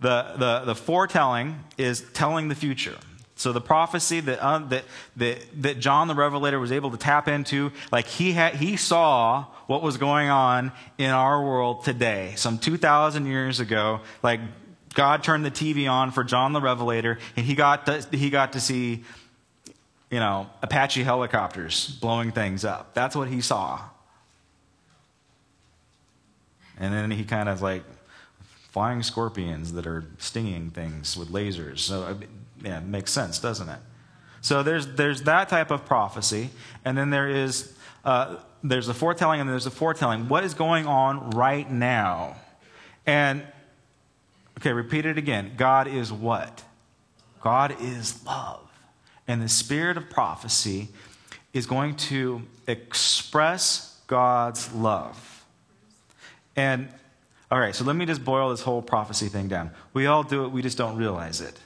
the, 0.00 0.34
the, 0.36 0.62
the 0.66 0.74
foretelling 0.74 1.64
is 1.78 2.02
telling 2.12 2.48
the 2.48 2.54
future. 2.54 2.96
So 3.36 3.52
the 3.52 3.60
prophecy 3.60 4.20
that, 4.20 4.42
uh, 4.42 4.58
that, 4.58 4.84
that, 5.16 5.38
that 5.62 5.78
John 5.78 6.08
the 6.08 6.14
Revelator 6.14 6.58
was 6.58 6.72
able 6.72 6.90
to 6.90 6.96
tap 6.96 7.28
into, 7.28 7.70
like 7.92 8.06
he, 8.06 8.32
had, 8.32 8.54
he 8.54 8.76
saw 8.76 9.44
what 9.66 9.82
was 9.82 9.98
going 9.98 10.30
on 10.30 10.72
in 10.96 11.10
our 11.10 11.44
world 11.44 11.84
today, 11.84 12.32
some 12.36 12.58
2,000 12.58 13.26
years 13.26 13.60
ago. 13.60 14.00
Like 14.22 14.40
God 14.94 15.22
turned 15.22 15.44
the 15.44 15.50
TV 15.50 15.88
on 15.90 16.12
for 16.12 16.24
John 16.24 16.54
the 16.54 16.62
Revelator, 16.62 17.18
and 17.36 17.44
he 17.44 17.54
got 17.54 17.84
to, 17.86 18.06
he 18.10 18.30
got 18.30 18.54
to 18.54 18.60
see, 18.60 19.04
you 20.10 20.18
know, 20.18 20.48
Apache 20.62 21.02
helicopters 21.02 21.90
blowing 22.00 22.32
things 22.32 22.64
up. 22.64 22.94
That's 22.94 23.14
what 23.14 23.28
he 23.28 23.42
saw. 23.42 23.80
And 26.78 26.94
then 26.94 27.10
he 27.10 27.24
kind 27.24 27.50
of 27.50 27.60
like 27.60 27.82
flying 28.70 29.02
scorpions 29.02 29.74
that 29.74 29.86
are 29.86 30.04
stinging 30.18 30.70
things 30.70 31.16
with 31.18 31.28
lasers. 31.28 31.80
So, 31.80 32.18
yeah, 32.62 32.80
makes 32.80 33.12
sense, 33.12 33.38
doesn't 33.38 33.68
it? 33.68 33.78
So 34.40 34.62
there's, 34.62 34.86
there's 34.86 35.22
that 35.22 35.48
type 35.48 35.70
of 35.70 35.84
prophecy, 35.84 36.50
and 36.84 36.96
then 36.96 37.10
there 37.10 37.28
is 37.28 37.74
uh, 38.04 38.36
there's 38.62 38.88
a 38.88 38.94
foretelling, 38.94 39.40
and 39.40 39.50
there's 39.50 39.66
a 39.66 39.70
forthtelling. 39.70 40.28
What 40.28 40.44
is 40.44 40.54
going 40.54 40.86
on 40.86 41.30
right 41.30 41.68
now? 41.68 42.36
And 43.04 43.42
okay, 44.58 44.72
repeat 44.72 45.06
it 45.06 45.18
again. 45.18 45.54
God 45.56 45.88
is 45.88 46.12
what? 46.12 46.62
God 47.40 47.76
is 47.80 48.24
love, 48.24 48.68
and 49.26 49.42
the 49.42 49.48
spirit 49.48 49.96
of 49.96 50.08
prophecy 50.08 50.88
is 51.52 51.66
going 51.66 51.96
to 51.96 52.42
express 52.66 54.00
God's 54.06 54.72
love. 54.72 55.44
And 56.54 56.88
all 57.50 57.58
right, 57.58 57.74
so 57.74 57.84
let 57.84 57.96
me 57.96 58.06
just 58.06 58.24
boil 58.24 58.50
this 58.50 58.62
whole 58.62 58.82
prophecy 58.82 59.28
thing 59.28 59.48
down. 59.48 59.70
We 59.92 60.06
all 60.06 60.22
do 60.22 60.44
it, 60.44 60.48
we 60.48 60.62
just 60.62 60.78
don't 60.78 60.96
realize 60.96 61.40
it. 61.40 61.58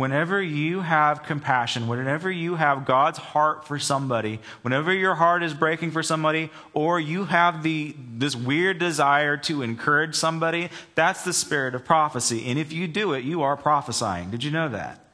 Whenever 0.00 0.40
you 0.40 0.80
have 0.80 1.24
compassion, 1.24 1.86
whenever 1.86 2.30
you 2.30 2.54
have 2.54 2.86
God's 2.86 3.18
heart 3.18 3.66
for 3.66 3.78
somebody, 3.78 4.40
whenever 4.62 4.94
your 4.94 5.14
heart 5.14 5.42
is 5.42 5.52
breaking 5.52 5.90
for 5.90 6.02
somebody, 6.02 6.48
or 6.72 6.98
you 6.98 7.26
have 7.26 7.62
the, 7.62 7.94
this 8.16 8.34
weird 8.34 8.78
desire 8.78 9.36
to 9.36 9.60
encourage 9.60 10.14
somebody, 10.14 10.70
that's 10.94 11.22
the 11.22 11.34
spirit 11.34 11.74
of 11.74 11.84
prophecy. 11.84 12.46
And 12.46 12.58
if 12.58 12.72
you 12.72 12.88
do 12.88 13.12
it, 13.12 13.24
you 13.24 13.42
are 13.42 13.58
prophesying. 13.58 14.30
Did 14.30 14.42
you 14.42 14.50
know 14.50 14.70
that? 14.70 15.04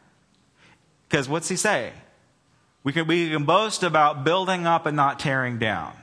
Because 1.09 1.29
what's 1.29 1.49
he 1.49 1.57
say? 1.57 1.93
We 2.85 2.93
can, 2.93 3.09
we 3.09 3.31
can 3.31 3.45
boast 3.45 3.83
about 3.83 4.23
building 4.23 4.69
up 4.69 4.87
and 4.87 4.97
not 4.97 5.19
tearing 5.19 5.59
down. 5.59 5.95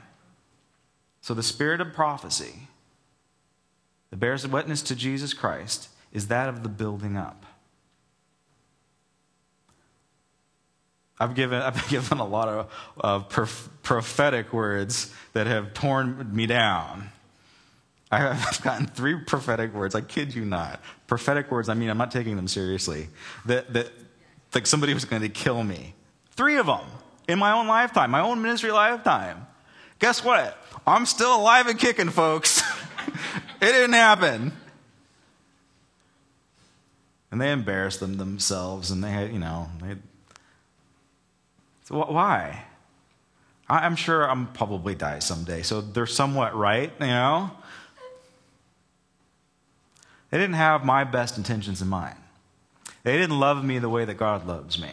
So 1.21 1.33
the 1.33 1.41
spirit 1.41 1.79
of 1.79 1.93
prophecy 1.93 2.67
that 4.09 4.19
bears 4.19 4.45
witness 4.45 4.81
to 4.81 4.93
Jesus 4.93 5.33
Christ 5.33 5.87
is 6.11 6.27
that 6.27 6.49
of 6.49 6.63
the 6.63 6.69
building 6.69 7.15
up. 7.15 7.42
I've 11.23 11.35
given, 11.35 11.61
I've 11.61 11.87
given 11.89 12.17
a 12.19 12.25
lot 12.25 12.49
of, 12.49 12.71
of 12.97 13.29
prof, 13.29 13.69
prophetic 13.81 14.51
words 14.51 15.13
that 15.31 15.47
have 15.47 15.73
torn 15.73 16.35
me 16.35 16.45
down. 16.45 17.09
I've 18.11 18.61
gotten 18.61 18.87
three 18.87 19.15
prophetic 19.15 19.73
words. 19.73 19.95
I 19.95 20.01
kid 20.01 20.35
you 20.35 20.45
not. 20.45 20.81
Prophetic 21.07 21.49
words, 21.49 21.69
I 21.69 21.73
mean, 21.73 21.89
I'm 21.89 21.97
not 21.97 22.11
taking 22.11 22.35
them 22.35 22.47
seriously. 22.47 23.07
That, 23.45 23.73
that 23.73 23.91
like 24.53 24.67
somebody 24.67 24.93
was 24.93 25.05
going 25.05 25.21
to 25.21 25.29
kill 25.29 25.63
me. 25.63 25.95
Three 26.31 26.57
of 26.57 26.65
them 26.65 26.85
in 27.27 27.39
my 27.39 27.53
own 27.53 27.67
lifetime, 27.67 28.11
my 28.11 28.21
own 28.21 28.41
ministry 28.41 28.71
lifetime. 28.71 29.47
Guess 29.99 30.23
what? 30.23 30.57
I'm 30.85 31.05
still 31.05 31.35
alive 31.35 31.67
and 31.67 31.79
kicking, 31.79 32.09
folks. 32.09 32.61
It 33.63 33.71
didn't 33.71 33.93
happen. 33.93 34.51
And 37.31 37.39
they 37.39 37.49
embarrassed 37.49 38.01
them 38.01 38.17
themselves, 38.17 38.91
and 38.91 39.01
they 39.01 39.09
had, 39.09 39.31
you 39.31 39.39
know, 39.39 39.69
they. 39.81 39.95
So 41.83 41.97
why? 42.05 42.65
I'm 43.69 43.95
sure 43.95 44.29
I'm 44.29 44.47
probably 44.47 44.95
die 44.95 45.19
someday, 45.19 45.63
so 45.63 45.81
they're 45.81 46.05
somewhat 46.05 46.55
right, 46.55 46.91
you 46.99 47.07
know. 47.07 47.51
They 50.29 50.37
didn't 50.37 50.55
have 50.55 50.83
my 50.83 51.03
best 51.03 51.37
intentions 51.37 51.81
in 51.81 51.87
mind. 51.87 52.17
They 53.03 53.17
didn't 53.17 53.39
love 53.39 53.63
me 53.63 53.79
the 53.79 53.89
way 53.89 54.05
that 54.05 54.15
God 54.15 54.47
loves 54.47 54.79
me 54.79 54.89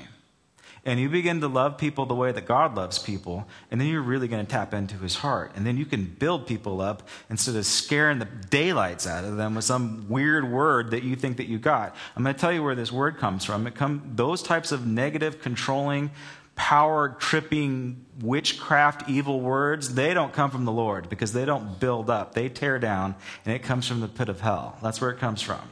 and 0.84 0.98
you 0.98 1.08
begin 1.08 1.40
to 1.40 1.48
love 1.48 1.76
people 1.76 2.06
the 2.06 2.14
way 2.14 2.32
that 2.32 2.46
God 2.46 2.74
loves 2.74 2.98
people, 2.98 3.46
and 3.70 3.80
then 3.80 3.88
you're 3.88 4.00
really 4.00 4.28
going 4.28 4.44
to 4.44 4.50
tap 4.50 4.72
into 4.72 4.96
his 4.96 5.16
heart. 5.16 5.52
And 5.54 5.66
then 5.66 5.76
you 5.76 5.84
can 5.84 6.04
build 6.04 6.46
people 6.46 6.80
up 6.80 7.06
instead 7.28 7.54
of 7.56 7.66
scaring 7.66 8.18
the 8.18 8.24
daylights 8.24 9.06
out 9.06 9.24
of 9.24 9.36
them 9.36 9.54
with 9.54 9.64
some 9.64 10.06
weird 10.08 10.50
word 10.50 10.90
that 10.92 11.02
you 11.02 11.16
think 11.16 11.36
that 11.36 11.48
you 11.48 11.58
got. 11.58 11.94
I'm 12.16 12.22
going 12.22 12.34
to 12.34 12.40
tell 12.40 12.52
you 12.52 12.62
where 12.62 12.74
this 12.74 12.90
word 12.90 13.18
comes 13.18 13.44
from. 13.44 13.66
It 13.66 13.74
come, 13.74 14.12
those 14.14 14.42
types 14.42 14.72
of 14.72 14.86
negative, 14.86 15.42
controlling, 15.42 16.10
power 16.60 17.16
tripping, 17.18 18.04
witchcraft, 18.20 19.08
evil 19.08 19.40
words, 19.40 19.94
they 19.94 20.12
don't 20.12 20.34
come 20.34 20.50
from 20.50 20.66
the 20.66 20.72
Lord 20.72 21.08
because 21.08 21.32
they 21.32 21.46
don't 21.46 21.80
build 21.80 22.10
up. 22.10 22.34
They 22.34 22.50
tear 22.50 22.78
down, 22.78 23.14
and 23.46 23.54
it 23.54 23.62
comes 23.62 23.88
from 23.88 24.00
the 24.00 24.08
pit 24.08 24.28
of 24.28 24.42
hell. 24.42 24.76
That's 24.82 25.00
where 25.00 25.08
it 25.08 25.18
comes 25.18 25.40
from. 25.40 25.62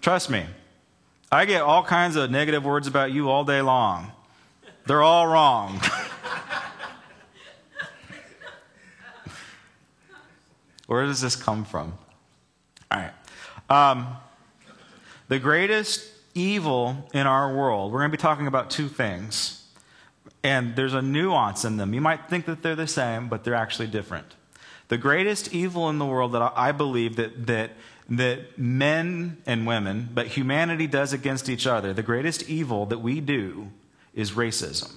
Trust 0.00 0.30
me, 0.30 0.46
I 1.32 1.44
get 1.44 1.62
all 1.62 1.82
kinds 1.82 2.14
of 2.14 2.30
negative 2.30 2.64
words 2.64 2.86
about 2.86 3.10
you 3.10 3.30
all 3.30 3.42
day 3.42 3.60
long. 3.62 4.12
They're 4.86 5.02
all 5.02 5.26
wrong. 5.26 5.80
Where 10.86 11.04
does 11.04 11.20
this 11.20 11.34
come 11.34 11.64
from? 11.64 11.98
All 12.92 13.00
right. 13.00 13.10
Um, 13.68 14.06
the 15.26 15.40
greatest 15.40 16.13
evil 16.34 17.08
in 17.12 17.26
our 17.26 17.54
world, 17.54 17.92
we're 17.92 18.00
going 18.00 18.10
to 18.10 18.16
be 18.16 18.20
talking 18.20 18.46
about 18.46 18.70
two 18.70 18.88
things. 18.88 19.60
And 20.42 20.76
there's 20.76 20.92
a 20.92 21.00
nuance 21.00 21.64
in 21.64 21.78
them. 21.78 21.94
You 21.94 22.00
might 22.00 22.28
think 22.28 22.44
that 22.46 22.62
they're 22.62 22.76
the 22.76 22.86
same, 22.86 23.28
but 23.28 23.44
they're 23.44 23.54
actually 23.54 23.86
different. 23.86 24.26
The 24.88 24.98
greatest 24.98 25.54
evil 25.54 25.88
in 25.88 25.98
the 25.98 26.04
world 26.04 26.32
that 26.32 26.52
I 26.54 26.72
believe 26.72 27.16
that, 27.16 27.46
that 27.46 27.70
that 28.08 28.58
men 28.58 29.38
and 29.46 29.66
women, 29.66 30.10
but 30.12 30.26
humanity 30.26 30.86
does 30.86 31.12
against 31.12 31.48
each 31.48 31.66
other, 31.66 31.92
the 31.92 32.02
greatest 32.02 32.48
evil 32.48 32.86
that 32.86 32.98
we 32.98 33.20
do 33.20 33.70
is 34.14 34.32
racism. 34.32 34.92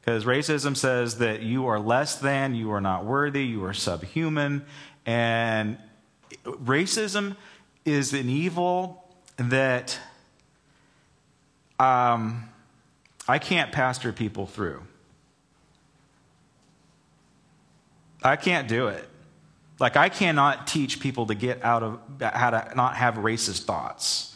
Because 0.00 0.24
racism 0.24 0.76
says 0.76 1.18
that 1.18 1.42
you 1.42 1.66
are 1.66 1.78
less 1.78 2.16
than, 2.16 2.56
you 2.56 2.72
are 2.72 2.80
not 2.80 3.04
worthy, 3.04 3.44
you 3.44 3.64
are 3.64 3.72
subhuman. 3.72 4.64
And 5.06 5.78
racism 6.44 7.36
is 7.84 8.12
an 8.12 8.28
evil 8.28 9.08
that 9.36 9.98
um, 11.78 12.48
I 13.28 13.38
can't 13.38 13.72
pastor 13.72 14.12
people 14.12 14.46
through. 14.46 14.82
I 18.22 18.36
can't 18.36 18.68
do 18.68 18.88
it. 18.88 19.08
Like, 19.80 19.96
I 19.96 20.08
cannot 20.08 20.68
teach 20.68 21.00
people 21.00 21.26
to 21.26 21.34
get 21.34 21.64
out 21.64 21.82
of 21.82 21.98
how 22.20 22.50
to 22.50 22.72
not 22.76 22.96
have 22.96 23.14
racist 23.14 23.64
thoughts. 23.64 24.31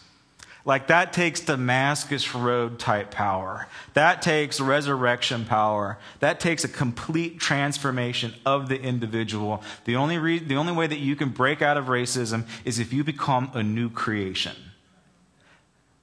Like, 0.67 0.89
that 0.89 1.13
takes 1.13 1.41
Damascus 1.41 2.35
Road 2.35 2.81
type 2.81 3.13
power. 3.13 3.69
That 3.95 4.21
takes 4.21 4.61
resurrection 4.61 5.45
power. 5.45 5.97
That 6.19 6.41
takes 6.41 6.65
a 6.65 6.69
complete 6.69 7.39
transformation 7.39 8.35
of 8.45 8.69
the 8.69 8.79
individual. 8.79 9.63
The 9.85 9.95
only, 9.95 10.19
re- 10.19 10.41
the 10.41 10.57
only 10.57 10.73
way 10.73 10.89
that 10.89 10.99
you 10.99 11.15
can 11.15 11.29
break 11.29 11.63
out 11.63 11.77
of 11.77 11.85
racism 11.87 12.49
is 12.65 12.81
if 12.81 12.93
you 12.93 13.05
become 13.05 13.49
a 13.55 13.63
new 13.63 13.89
creation. 13.89 14.57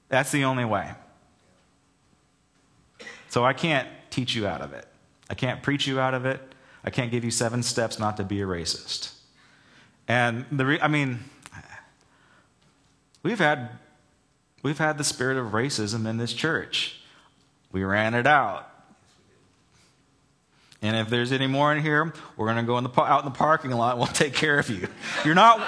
That's 0.08 0.32
the 0.32 0.44
only 0.44 0.64
way. 0.64 0.92
So 3.28 3.44
I 3.44 3.52
can't 3.52 3.86
teach 4.08 4.34
you 4.34 4.46
out 4.46 4.62
of 4.62 4.72
it. 4.72 4.88
I 5.28 5.34
can't 5.34 5.62
preach 5.62 5.86
you 5.86 6.00
out 6.00 6.14
of 6.14 6.24
it. 6.24 6.40
I 6.82 6.88
can't 6.88 7.10
give 7.10 7.22
you 7.22 7.30
seven 7.30 7.62
steps 7.62 7.98
not 7.98 8.16
to 8.16 8.24
be 8.24 8.40
a 8.40 8.46
racist. 8.46 9.12
And 10.08 10.46
the 10.50 10.64
re- 10.64 10.80
I 10.80 10.88
mean, 10.88 11.18
we've 13.22 13.38
had 13.38 13.68
we've 14.64 14.78
had 14.78 14.98
the 14.98 15.04
spirit 15.04 15.36
of 15.36 15.52
racism 15.52 16.08
in 16.08 16.16
this 16.16 16.32
church. 16.32 16.98
We 17.70 17.84
ran 17.84 18.14
it 18.14 18.26
out. 18.26 18.68
And 20.82 20.96
if 20.96 21.08
there's 21.08 21.32
any 21.32 21.46
more 21.46 21.72
in 21.72 21.82
here, 21.82 22.12
we're 22.36 22.46
going 22.46 22.56
to 22.56 22.64
go 22.64 22.78
in 22.78 22.84
the, 22.84 23.00
out 23.00 23.20
in 23.20 23.26
the 23.26 23.36
parking 23.36 23.70
lot 23.70 23.92
and 23.92 24.00
we'll 24.00 24.08
take 24.08 24.34
care 24.34 24.58
of 24.58 24.68
you. 24.68 24.88
You're 25.24 25.34
not. 25.34 25.60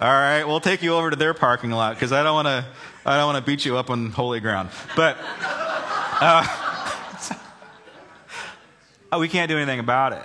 All 0.00 0.12
right, 0.12 0.44
we'll 0.44 0.60
take 0.60 0.82
you 0.82 0.94
over 0.94 1.10
to 1.10 1.16
their 1.16 1.34
parking 1.34 1.70
lot 1.70 1.94
because 1.94 2.12
I 2.12 2.22
don't 2.22 2.34
want 2.34 2.46
to. 2.46 2.64
I 3.04 3.16
don't 3.16 3.32
want 3.32 3.44
to 3.44 3.50
beat 3.50 3.64
you 3.64 3.76
up 3.76 3.90
on 3.90 4.10
holy 4.10 4.38
ground. 4.38 4.70
But 4.94 5.16
uh, 6.20 6.46
we 9.18 9.28
can't 9.28 9.48
do 9.48 9.56
anything 9.56 9.80
about 9.80 10.12
it. 10.12 10.22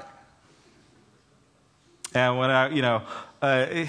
And 2.14 2.38
when 2.38 2.52
I, 2.52 2.70
you 2.70 2.84
know, 2.84 3.02
uh, 3.42 3.86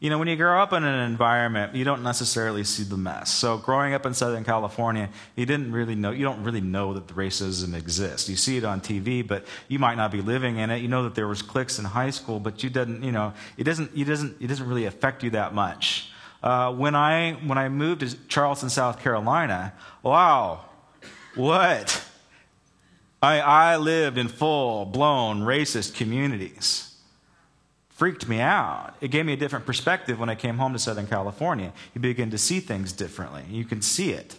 you 0.00 0.10
know, 0.10 0.18
when 0.18 0.28
you 0.28 0.36
grow 0.36 0.62
up 0.62 0.72
in 0.72 0.84
an 0.84 1.10
environment, 1.10 1.74
you 1.74 1.82
don't 1.84 2.04
necessarily 2.04 2.62
see 2.62 2.84
the 2.84 2.96
mess. 2.96 3.34
So, 3.34 3.58
growing 3.58 3.94
up 3.94 4.06
in 4.06 4.14
Southern 4.14 4.44
California, 4.44 5.10
you 5.34 5.44
didn't 5.44 5.72
really 5.72 5.96
know, 5.96 6.12
you 6.12 6.24
don't 6.24 6.44
really 6.44 6.60
know 6.60 6.94
that 6.94 7.08
racism 7.08 7.74
exists. 7.76 8.28
You 8.28 8.36
see 8.36 8.58
it 8.58 8.64
on 8.64 8.80
TV, 8.80 9.26
but 9.26 9.44
you 9.66 9.80
might 9.80 9.96
not 9.96 10.12
be 10.12 10.20
living 10.20 10.58
in 10.58 10.70
it. 10.70 10.82
You 10.82 10.88
know 10.88 11.02
that 11.02 11.16
there 11.16 11.26
was 11.26 11.42
cliques 11.42 11.80
in 11.80 11.84
high 11.84 12.10
school, 12.10 12.38
but 12.38 12.62
you 12.62 12.70
didn't, 12.70 13.02
you 13.02 13.10
know, 13.10 13.32
it 13.56 13.64
doesn't, 13.64 13.90
it 13.96 14.04
doesn't, 14.04 14.40
it 14.40 14.46
doesn't 14.46 14.68
really 14.68 14.84
affect 14.84 15.24
you 15.24 15.30
that 15.30 15.52
much. 15.52 16.12
Uh, 16.44 16.72
when 16.72 16.94
I 16.94 17.32
when 17.32 17.58
I 17.58 17.68
moved 17.68 18.02
to 18.02 18.28
Charleston, 18.28 18.70
South 18.70 19.00
Carolina, 19.00 19.72
wow, 20.04 20.64
what? 21.34 22.04
I 23.20 23.40
I 23.40 23.76
lived 23.78 24.16
in 24.16 24.28
full 24.28 24.84
blown 24.84 25.40
racist 25.40 25.96
communities 25.96 26.88
freaked 27.98 28.28
me 28.28 28.38
out. 28.38 28.94
It 29.00 29.08
gave 29.08 29.26
me 29.26 29.32
a 29.32 29.36
different 29.36 29.66
perspective 29.66 30.20
when 30.20 30.28
I 30.28 30.36
came 30.36 30.56
home 30.56 30.72
to 30.72 30.78
Southern 30.78 31.08
California. 31.08 31.72
You 31.96 32.00
begin 32.00 32.30
to 32.30 32.38
see 32.38 32.60
things 32.60 32.92
differently. 32.92 33.42
You 33.50 33.64
can 33.64 33.82
see 33.82 34.12
it. 34.12 34.36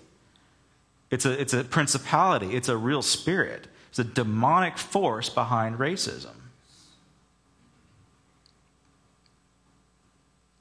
It's 1.12 1.26
a, 1.26 1.40
it's 1.40 1.54
a 1.54 1.66
principality, 1.66 2.56
it's 2.56 2.70
a 2.70 2.78
real 2.78 3.02
spirit, 3.02 3.68
it's 3.90 4.00
a 4.00 4.06
demonic 4.06 4.78
force 4.78 5.28
behind 5.28 5.78
racism. 5.78 6.36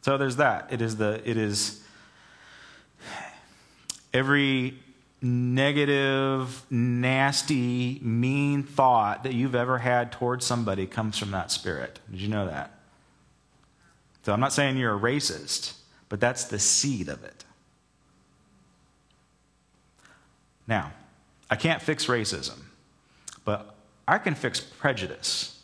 So 0.02 0.18
there's 0.18 0.36
that. 0.36 0.72
It 0.72 0.82
is 0.82 0.96
the 0.96 1.22
it 1.24 1.36
is 1.36 1.80
every 4.12 4.76
negative, 5.22 6.64
nasty, 6.68 8.00
mean 8.02 8.64
thought 8.64 9.22
that 9.22 9.34
you've 9.34 9.54
ever 9.54 9.78
had 9.78 10.10
towards 10.10 10.44
somebody 10.44 10.86
comes 10.86 11.16
from 11.16 11.30
that 11.30 11.52
spirit. 11.52 12.00
Did 12.10 12.20
you 12.20 12.28
know 12.28 12.46
that? 12.46 12.77
So 14.24 14.32
I'm 14.32 14.40
not 14.40 14.52
saying 14.52 14.76
you're 14.76 14.94
a 14.94 15.00
racist, 15.00 15.74
but 16.08 16.20
that's 16.20 16.44
the 16.44 16.58
seed 16.58 17.08
of 17.08 17.24
it. 17.24 17.44
Now, 20.66 20.92
I 21.50 21.56
can't 21.56 21.80
fix 21.80 22.06
racism, 22.06 22.58
but 23.44 23.74
I 24.06 24.18
can 24.18 24.34
fix 24.34 24.60
prejudice. 24.60 25.54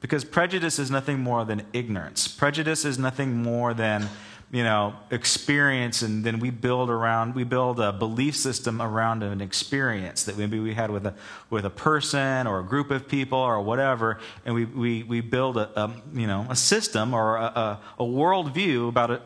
Because 0.00 0.24
prejudice 0.24 0.78
is 0.78 0.90
nothing 0.90 1.20
more 1.20 1.44
than 1.44 1.62
ignorance. 1.72 2.28
Prejudice 2.28 2.84
is 2.84 2.98
nothing 2.98 3.42
more 3.42 3.74
than 3.74 4.08
you 4.52 4.62
know, 4.62 4.94
experience, 5.10 6.02
and 6.02 6.22
then 6.22 6.38
we 6.38 6.50
build 6.50 6.88
around, 6.88 7.34
we 7.34 7.42
build 7.42 7.80
a 7.80 7.92
belief 7.92 8.36
system 8.36 8.80
around 8.80 9.24
an 9.24 9.40
experience 9.40 10.22
that 10.24 10.38
maybe 10.38 10.60
we 10.60 10.72
had 10.72 10.90
with 10.90 11.04
a, 11.04 11.14
with 11.50 11.64
a 11.64 11.70
person 11.70 12.46
or 12.46 12.60
a 12.60 12.62
group 12.62 12.92
of 12.92 13.08
people 13.08 13.38
or 13.38 13.60
whatever, 13.60 14.20
and 14.44 14.54
we, 14.54 14.64
we, 14.64 15.02
we 15.02 15.20
build 15.20 15.56
a, 15.56 15.68
a 15.80 15.92
you 16.14 16.28
know, 16.28 16.46
a 16.48 16.54
system 16.54 17.12
or 17.12 17.36
a, 17.36 17.44
a, 17.44 17.80
a 17.98 18.04
worldview 18.04 18.88
about 18.88 19.10
a, 19.10 19.20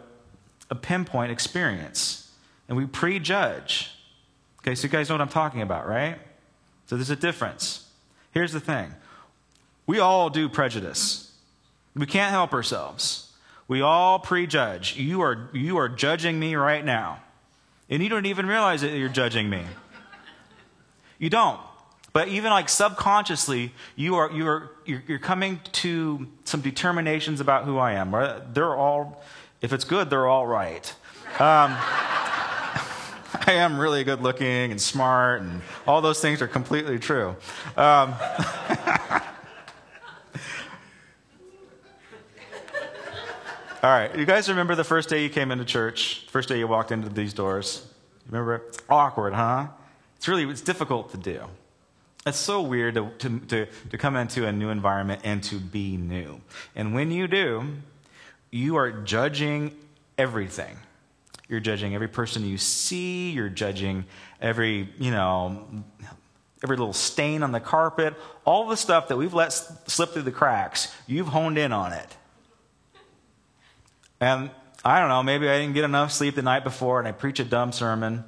a 0.71 0.75
pinpoint 0.75 1.31
experience, 1.31 2.33
and 2.69 2.77
we 2.77 2.87
prejudge. 2.87 3.95
Okay, 4.61 4.75
so 4.75 4.85
you 4.85 4.89
guys 4.89 5.09
know 5.11 5.15
what 5.15 5.23
I'm 5.23 5.29
talking 5.29 5.61
about, 5.61 5.87
right? 5.87 6.19
So 6.87 6.97
there's 6.97 7.11
a 7.11 7.17
difference. 7.17 7.87
Here's 8.33 8.53
the 8.53 8.61
thing 8.61 8.95
we 9.87 9.99
all 9.99 10.31
do 10.31 10.49
prejudice, 10.49 11.37
we 11.95 12.07
can't 12.07 12.31
help 12.31 12.55
ourselves. 12.55 13.30
We 13.71 13.83
all 13.83 14.19
prejudge. 14.19 14.97
You 14.97 15.21
are, 15.21 15.49
you 15.53 15.79
are 15.79 15.89
judging 15.89 16.41
me 16.41 16.57
right 16.57 16.85
now. 16.85 17.21
And 17.89 18.03
you 18.03 18.09
don't 18.09 18.27
even 18.27 18.47
realize 18.47 18.81
that 18.81 18.91
you're 18.97 19.09
judging 19.09 19.49
me. 19.49 19.63
You 21.21 21.31
don't. 21.31 21.61
But 22.13 22.27
even 22.27 22.51
like 22.51 22.69
subconsciously, 22.69 23.73
you 23.95 24.17
are, 24.17 24.33
you 24.33 24.49
are, 24.49 24.73
you're, 24.85 25.05
you're 25.07 25.19
coming 25.21 25.61
to 25.75 26.27
some 26.43 26.63
determinations 26.63 27.41
about 27.41 27.65
who 27.65 27.79
I 27.79 27.93
am. 27.93 28.11
They're 28.53 28.75
all, 28.75 29.23
if 29.61 29.73
it's 29.73 29.85
good, 29.85 30.11
they're 30.11 30.27
all 30.27 30.49
right. 30.49 30.93
Um, 31.39 31.77
I 33.47 33.53
am 33.53 33.79
really 33.79 34.03
good 34.03 34.21
looking 34.21 34.73
and 34.73 34.81
smart, 34.81 35.43
and 35.43 35.63
all 35.87 36.01
those 36.01 36.21
things 36.21 36.43
are 36.43 36.49
completely 36.49 36.99
true. 36.99 37.37
Um, 37.77 38.15
All 43.83 43.89
right, 43.89 44.15
you 44.15 44.27
guys 44.27 44.47
remember 44.51 44.75
the 44.75 44.85
first 44.85 45.09
day 45.09 45.23
you 45.23 45.31
came 45.31 45.51
into 45.51 45.65
church, 45.65 46.27
first 46.29 46.51
day 46.51 46.59
you 46.59 46.69
walked 46.69 46.93
into 46.93 47.09
these 47.09 47.33
doors? 47.33 47.87
Remember 48.27 48.57
it? 48.57 48.83
Awkward, 48.91 49.33
huh? 49.33 49.69
It's 50.17 50.29
really 50.29 50.45
it's 50.45 50.61
difficult 50.61 51.13
to 51.13 51.17
do. 51.17 51.45
It's 52.27 52.37
so 52.37 52.61
weird 52.61 52.97
to, 52.97 53.09
to, 53.21 53.41
to, 53.41 53.67
to 53.89 53.97
come 53.97 54.17
into 54.17 54.47
a 54.47 54.53
new 54.53 54.69
environment 54.69 55.23
and 55.25 55.43
to 55.45 55.55
be 55.55 55.97
new. 55.97 56.43
And 56.77 56.95
when 56.95 57.11
you 57.11 57.27
do, 57.27 57.65
you 58.51 58.77
are 58.77 58.91
judging 58.93 59.75
everything. 60.19 60.77
You're 61.49 61.61
judging 61.61 61.95
every 61.95 62.09
person 62.09 62.45
you 62.45 62.59
see, 62.59 63.31
you're 63.31 63.49
judging 63.49 64.05
every, 64.43 64.91
you 64.99 65.11
know, 65.11 65.67
every 66.63 66.77
little 66.77 66.93
stain 66.93 67.43
on 67.43 67.51
the 67.51 67.61
carpet, 67.61 68.13
all 68.45 68.69
the 68.69 68.77
stuff 68.77 69.09
that 69.09 69.17
we've 69.17 69.33
let 69.33 69.55
slip 69.55 70.11
through 70.11 70.21
the 70.21 70.33
cracks, 70.33 70.95
you've 71.07 71.29
honed 71.29 71.57
in 71.57 71.73
on 71.73 71.95
it. 71.95 72.17
And 74.21 74.51
I 74.85 75.01
don't 75.01 75.09
know, 75.09 75.23
maybe 75.23 75.49
I 75.49 75.59
didn't 75.59 75.75
get 75.75 75.85
enough 75.85 76.13
sleep 76.13 76.35
the 76.35 76.43
night 76.43 76.65
before 76.65 76.99
and 76.99 77.09
I 77.09 77.13
preach 77.13 77.41
a 77.41 77.45
dumb 77.45 77.73
sermon. 77.73 78.25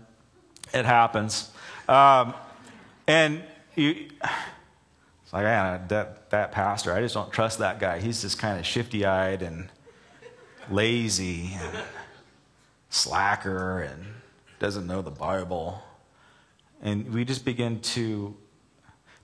It 0.73 0.85
happens. 0.85 1.51
Um, 1.89 2.35
and 3.07 3.43
you, 3.75 4.09
it's 5.23 5.33
like, 5.33 5.45
man, 5.45 5.87
that, 5.89 6.31
that 6.31 6.53
pastor, 6.53 6.95
I 6.95 7.01
just 7.01 7.15
don't 7.15 7.31
trust 7.31 7.59
that 7.59 7.79
guy. 7.79 8.01
He's 8.01 8.23
just 8.23 8.39
kind 8.39 8.59
of 8.59 8.67
shifty 8.67 9.05
eyed 9.05 9.43
and 9.43 9.69
lazy 10.71 11.53
and 11.55 11.85
slacker 12.89 13.81
and 13.81 14.07
doesn't 14.59 14.87
know 14.87 15.03
the 15.03 15.11
Bible. 15.11 15.83
And 16.81 17.13
we 17.13 17.25
just 17.25 17.45
begin 17.45 17.81
to. 17.81 18.37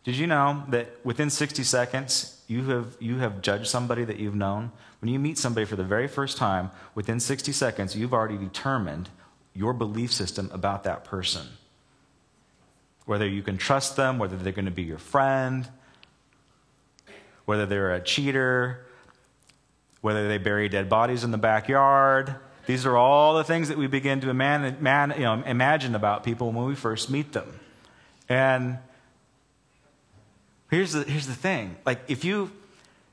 Did 0.09 0.16
you 0.16 0.27
know 0.27 0.64
that 0.68 0.88
within 1.05 1.29
60 1.29 1.62
seconds, 1.64 2.42
you 2.47 2.64
have, 2.71 2.97
you 2.99 3.18
have 3.18 3.42
judged 3.42 3.66
somebody 3.66 4.05
that 4.05 4.18
you've 4.18 4.35
known? 4.35 4.73
When 5.03 5.12
you 5.12 5.18
meet 5.18 5.37
somebody 5.37 5.66
for 5.66 5.77
the 5.77 5.85
very 5.85 6.09
first 6.09 6.38
time, 6.38 6.71
within 6.94 7.21
60 7.21 7.53
seconds, 7.53 7.94
you've 7.94 8.14
already 8.14 8.38
determined 8.38 9.11
your 9.53 9.75
belief 9.75 10.11
system 10.11 10.49
about 10.51 10.85
that 10.85 11.05
person. 11.05 11.47
Whether 13.05 13.29
you 13.29 13.42
can 13.42 13.59
trust 13.59 13.97
them, 13.97 14.18
whether 14.18 14.38
they're 14.38 14.51
going 14.51 14.64
to 14.64 14.71
be 14.71 14.83
your 14.83 14.97
friend, 14.97 15.68
whether 17.44 17.66
they're 17.66 17.92
a 17.92 18.01
cheater, 18.01 18.87
whether 20.01 20.27
they 20.27 20.38
bury 20.38 20.71
dead 20.71 20.88
bodies 20.88 21.23
in 21.23 21.33
the 21.33 21.37
backyard. 21.37 22.35
These 22.64 22.87
are 22.87 22.97
all 22.97 23.35
the 23.35 23.44
things 23.44 23.68
that 23.68 23.77
we 23.77 23.88
begin 23.88 24.23
to 24.23 24.33
man, 24.33 25.14
you 25.18 25.25
know, 25.25 25.42
imagine 25.44 25.94
about 25.94 26.25
people 26.25 26.51
when 26.51 26.64
we 26.64 26.75
first 26.75 27.11
meet 27.11 27.35
them. 27.35 27.61
And 28.27 28.79
here's 30.71 30.93
the, 30.93 31.05
here's 31.05 31.27
the 31.27 31.35
thing 31.35 31.77
like, 31.85 32.01
if 32.09 32.25
you 32.25 32.51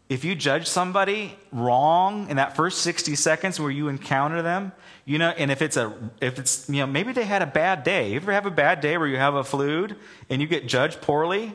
if 0.07 0.23
you 0.23 0.35
judge 0.35 0.67
somebody 0.67 1.35
wrong 1.51 2.29
in 2.29 2.37
that 2.37 2.55
first 2.55 2.79
60 2.79 3.15
seconds 3.15 3.59
where 3.59 3.71
you 3.71 3.87
encounter 3.87 4.43
them, 4.43 4.71
you 5.03 5.17
know, 5.17 5.29
and 5.29 5.49
if 5.49 5.61
it's 5.63 5.77
a, 5.77 5.93
if 6.21 6.37
it's, 6.37 6.69
you 6.69 6.77
know, 6.77 6.85
maybe 6.85 7.11
they 7.11 7.25
had 7.25 7.41
a 7.41 7.47
bad 7.47 7.83
day. 7.83 8.11
You 8.11 8.17
ever 8.17 8.31
have 8.31 8.45
a 8.45 8.51
bad 8.51 8.81
day 8.81 8.97
where 8.97 9.07
you 9.07 9.17
have 9.17 9.33
a 9.33 9.43
flu 9.43 9.87
and 10.29 10.41
you 10.41 10.47
get 10.47 10.67
judged 10.67 11.01
poorly? 11.01 11.53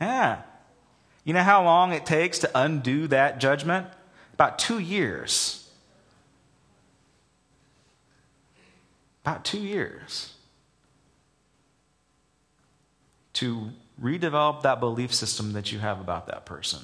Yeah. 0.00 0.42
You 1.24 1.32
know 1.32 1.42
how 1.42 1.64
long 1.64 1.92
it 1.92 2.06
takes 2.06 2.38
to 2.40 2.50
undo 2.54 3.08
that 3.08 3.40
judgment? 3.40 3.88
About 4.34 4.58
two 4.58 4.78
years. 4.78 5.68
About 9.24 9.44
two 9.44 9.58
years. 9.58 10.34
To 13.34 13.70
redevelop 14.02 14.62
that 14.62 14.80
belief 14.80 15.14
system 15.14 15.52
that 15.52 15.72
you 15.72 15.78
have 15.78 16.00
about 16.00 16.26
that 16.26 16.44
person. 16.46 16.80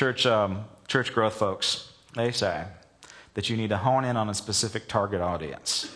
church, 0.00 0.24
um, 0.24 0.64
church 0.88 1.12
growth 1.12 1.34
folks, 1.34 1.92
they 2.14 2.30
say 2.30 2.64
that 3.34 3.50
you 3.50 3.56
need 3.58 3.68
to 3.68 3.76
hone 3.76 4.06
in 4.06 4.16
on 4.16 4.30
a 4.30 4.34
specific 4.34 4.88
target 4.88 5.20
audience. 5.20 5.94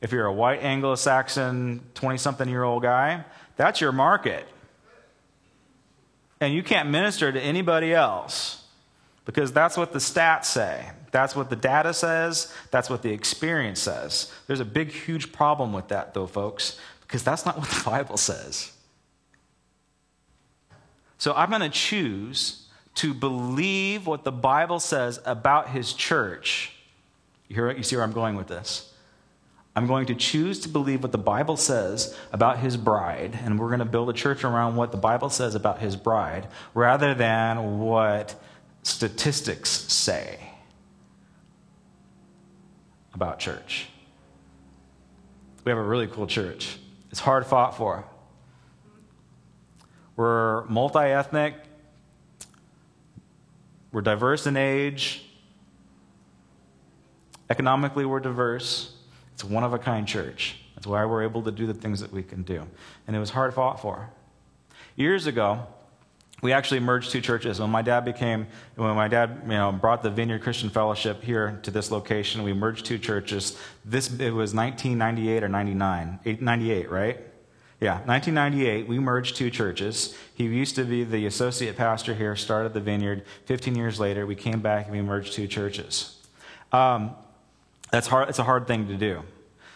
If 0.00 0.12
you're 0.12 0.26
a 0.26 0.32
white 0.32 0.62
Anglo 0.62 0.94
Saxon 0.94 1.80
20 1.94 2.18
something 2.18 2.48
year 2.48 2.62
old 2.62 2.84
guy, 2.84 3.24
that's 3.56 3.80
your 3.80 3.90
market. 3.90 4.46
And 6.40 6.54
you 6.54 6.62
can't 6.62 6.88
minister 6.88 7.32
to 7.32 7.40
anybody 7.40 7.92
else 7.92 8.64
because 9.24 9.52
that's 9.52 9.76
what 9.76 9.92
the 9.92 9.98
stats 9.98 10.44
say. 10.44 10.88
That's 11.10 11.34
what 11.34 11.50
the 11.50 11.56
data 11.56 11.92
says. 11.92 12.52
That's 12.70 12.88
what 12.88 13.02
the 13.02 13.10
experience 13.10 13.80
says. 13.80 14.32
There's 14.46 14.60
a 14.60 14.64
big, 14.64 14.90
huge 14.90 15.32
problem 15.32 15.72
with 15.72 15.88
that, 15.88 16.14
though, 16.14 16.26
folks, 16.26 16.78
because 17.02 17.22
that's 17.22 17.44
not 17.44 17.58
what 17.58 17.68
the 17.68 17.82
Bible 17.84 18.16
says. 18.16 18.72
So 21.18 21.34
I'm 21.34 21.50
going 21.50 21.62
to 21.62 21.68
choose 21.68 22.66
to 22.96 23.12
believe 23.14 24.06
what 24.06 24.24
the 24.24 24.32
Bible 24.32 24.80
says 24.80 25.20
about 25.24 25.68
his 25.68 25.92
church. 25.92 26.72
You, 27.48 27.56
hear, 27.56 27.70
you 27.72 27.82
see 27.82 27.96
where 27.96 28.04
I'm 28.04 28.12
going 28.12 28.36
with 28.36 28.48
this? 28.48 28.92
I'm 29.76 29.86
going 29.86 30.06
to 30.06 30.14
choose 30.14 30.60
to 30.60 30.68
believe 30.68 31.02
what 31.02 31.12
the 31.12 31.18
Bible 31.18 31.56
says 31.56 32.16
about 32.32 32.58
his 32.58 32.76
bride, 32.76 33.38
and 33.44 33.58
we're 33.58 33.68
going 33.68 33.78
to 33.78 33.84
build 33.84 34.10
a 34.10 34.12
church 34.12 34.42
around 34.42 34.76
what 34.76 34.90
the 34.90 34.98
Bible 34.98 35.30
says 35.30 35.54
about 35.54 35.78
his 35.78 35.94
bride 35.94 36.48
rather 36.74 37.14
than 37.14 37.78
what 37.78 38.34
statistics 38.82 39.70
say 39.70 40.49
about 43.20 43.38
church. 43.38 43.86
We 45.64 45.68
have 45.68 45.78
a 45.78 45.82
really 45.82 46.06
cool 46.06 46.26
church. 46.26 46.78
It's 47.10 47.20
hard 47.20 47.44
fought 47.44 47.76
for. 47.76 48.06
We're 50.16 50.64
multi 50.64 51.00
ethnic, 51.00 51.52
we're 53.92 54.00
diverse 54.00 54.46
in 54.46 54.56
age, 54.56 55.22
economically, 57.50 58.06
we're 58.06 58.20
diverse. 58.20 58.96
It's 59.34 59.44
one 59.44 59.64
of 59.64 59.74
a 59.74 59.78
kind 59.78 60.08
church. 60.08 60.56
That's 60.74 60.86
why 60.86 61.04
we're 61.04 61.22
able 61.22 61.42
to 61.42 61.50
do 61.50 61.66
the 61.66 61.74
things 61.74 62.00
that 62.00 62.14
we 62.14 62.22
can 62.22 62.42
do. 62.42 62.66
And 63.06 63.14
it 63.14 63.18
was 63.18 63.28
hard 63.28 63.52
fought 63.52 63.82
for. 63.82 64.08
Years 64.96 65.26
ago, 65.26 65.66
we 66.42 66.52
actually 66.52 66.80
merged 66.80 67.10
two 67.10 67.20
churches. 67.20 67.60
When 67.60 67.70
my 67.70 67.82
dad 67.82 68.04
became, 68.04 68.46
when 68.76 68.94
my 68.94 69.08
dad, 69.08 69.42
you 69.44 69.50
know, 69.50 69.72
brought 69.72 70.02
the 70.02 70.10
Vineyard 70.10 70.42
Christian 70.42 70.70
Fellowship 70.70 71.22
here 71.22 71.58
to 71.62 71.70
this 71.70 71.90
location, 71.90 72.42
we 72.42 72.52
merged 72.52 72.86
two 72.86 72.98
churches. 72.98 73.58
This 73.84 74.08
it 74.08 74.30
was 74.30 74.54
1998 74.54 75.44
or 75.44 75.48
99, 75.48 76.20
98, 76.40 76.90
right? 76.90 77.20
Yeah, 77.80 77.94
1998, 78.04 78.88
we 78.88 78.98
merged 78.98 79.36
two 79.36 79.50
churches. 79.50 80.16
He 80.34 80.44
used 80.44 80.76
to 80.76 80.84
be 80.84 81.02
the 81.02 81.24
associate 81.24 81.76
pastor 81.76 82.14
here, 82.14 82.36
started 82.36 82.74
the 82.74 82.80
Vineyard. 82.80 83.24
15 83.46 83.74
years 83.74 83.98
later, 83.98 84.26
we 84.26 84.34
came 84.34 84.60
back 84.60 84.84
and 84.84 84.94
we 84.94 85.00
merged 85.00 85.32
two 85.32 85.46
churches. 85.46 86.16
Um, 86.72 87.12
that's 87.90 88.06
hard. 88.06 88.28
It's 88.28 88.38
a 88.38 88.44
hard 88.44 88.66
thing 88.66 88.86
to 88.88 88.96
do. 88.96 89.22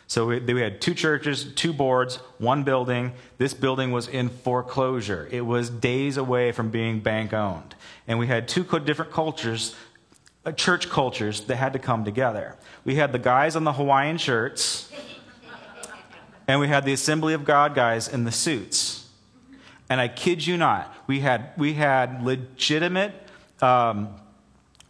So 0.06 0.26
we, 0.26 0.38
we, 0.40 0.60
had 0.60 0.80
two 0.80 0.94
churches, 0.94 1.52
two 1.54 1.72
boards, 1.72 2.16
one 2.38 2.62
building. 2.62 3.12
This 3.38 3.54
building 3.54 3.90
was 3.90 4.06
in 4.06 4.28
foreclosure. 4.28 5.28
It 5.30 5.42
was 5.42 5.70
days 5.70 6.16
away 6.16 6.52
from 6.52 6.70
being 6.70 7.00
bank 7.00 7.32
owned. 7.32 7.74
And 8.06 8.18
we 8.18 8.26
had 8.26 8.46
two 8.46 8.64
different 8.80 9.12
cultures, 9.12 9.74
uh, 10.44 10.52
church 10.52 10.90
cultures, 10.90 11.42
that 11.42 11.56
had 11.56 11.72
to 11.72 11.78
come 11.78 12.04
together. 12.04 12.56
We 12.84 12.96
had 12.96 13.12
the 13.12 13.18
guys 13.18 13.56
on 13.56 13.64
the 13.64 13.72
Hawaiian 13.72 14.18
shirts, 14.18 14.92
and 16.46 16.60
we 16.60 16.68
had 16.68 16.84
the 16.84 16.92
Assembly 16.92 17.32
of 17.32 17.44
God 17.44 17.74
guys 17.74 18.06
in 18.06 18.24
the 18.24 18.32
suits. 18.32 19.08
And 19.88 20.00
I 20.00 20.08
kid 20.08 20.46
you 20.46 20.56
not, 20.56 20.94
we 21.06 21.20
had, 21.20 21.52
we 21.56 21.74
had 21.74 22.22
legitimate 22.22 23.14
um, 23.62 24.14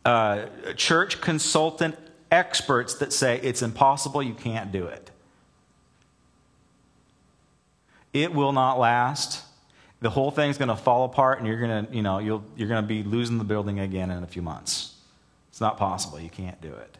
uh, 0.04 0.46
church 0.76 1.20
consultant 1.20 1.96
experts 2.30 2.94
that 2.94 3.12
say 3.12 3.40
it's 3.42 3.62
impossible, 3.62 4.22
you 4.22 4.34
can't 4.34 4.72
do 4.72 4.86
it. 4.86 5.10
It 8.12 8.32
will 8.32 8.52
not 8.52 8.78
last. 8.78 9.42
The 10.00 10.10
whole 10.10 10.30
thing's 10.30 10.58
going 10.58 10.68
to 10.68 10.76
fall 10.76 11.04
apart, 11.04 11.38
and 11.38 11.48
you're 11.48 11.58
going 11.58 11.86
to, 11.86 11.94
you 11.94 12.02
know, 12.02 12.18
you'll, 12.18 12.44
you're 12.56 12.68
going 12.68 12.82
to 12.82 12.86
be 12.86 13.02
losing 13.02 13.38
the 13.38 13.44
building 13.44 13.80
again 13.80 14.10
in 14.10 14.22
a 14.22 14.26
few 14.26 14.42
months. 14.42 14.94
It's 15.48 15.60
not 15.60 15.78
possible. 15.78 16.20
You 16.20 16.30
can't 16.30 16.60
do 16.60 16.72
it. 16.72 16.98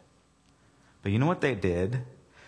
But 1.03 1.13
you 1.13 1.19
know 1.19 1.27
what 1.27 1.41
they 1.41 1.55
did? 1.55 2.01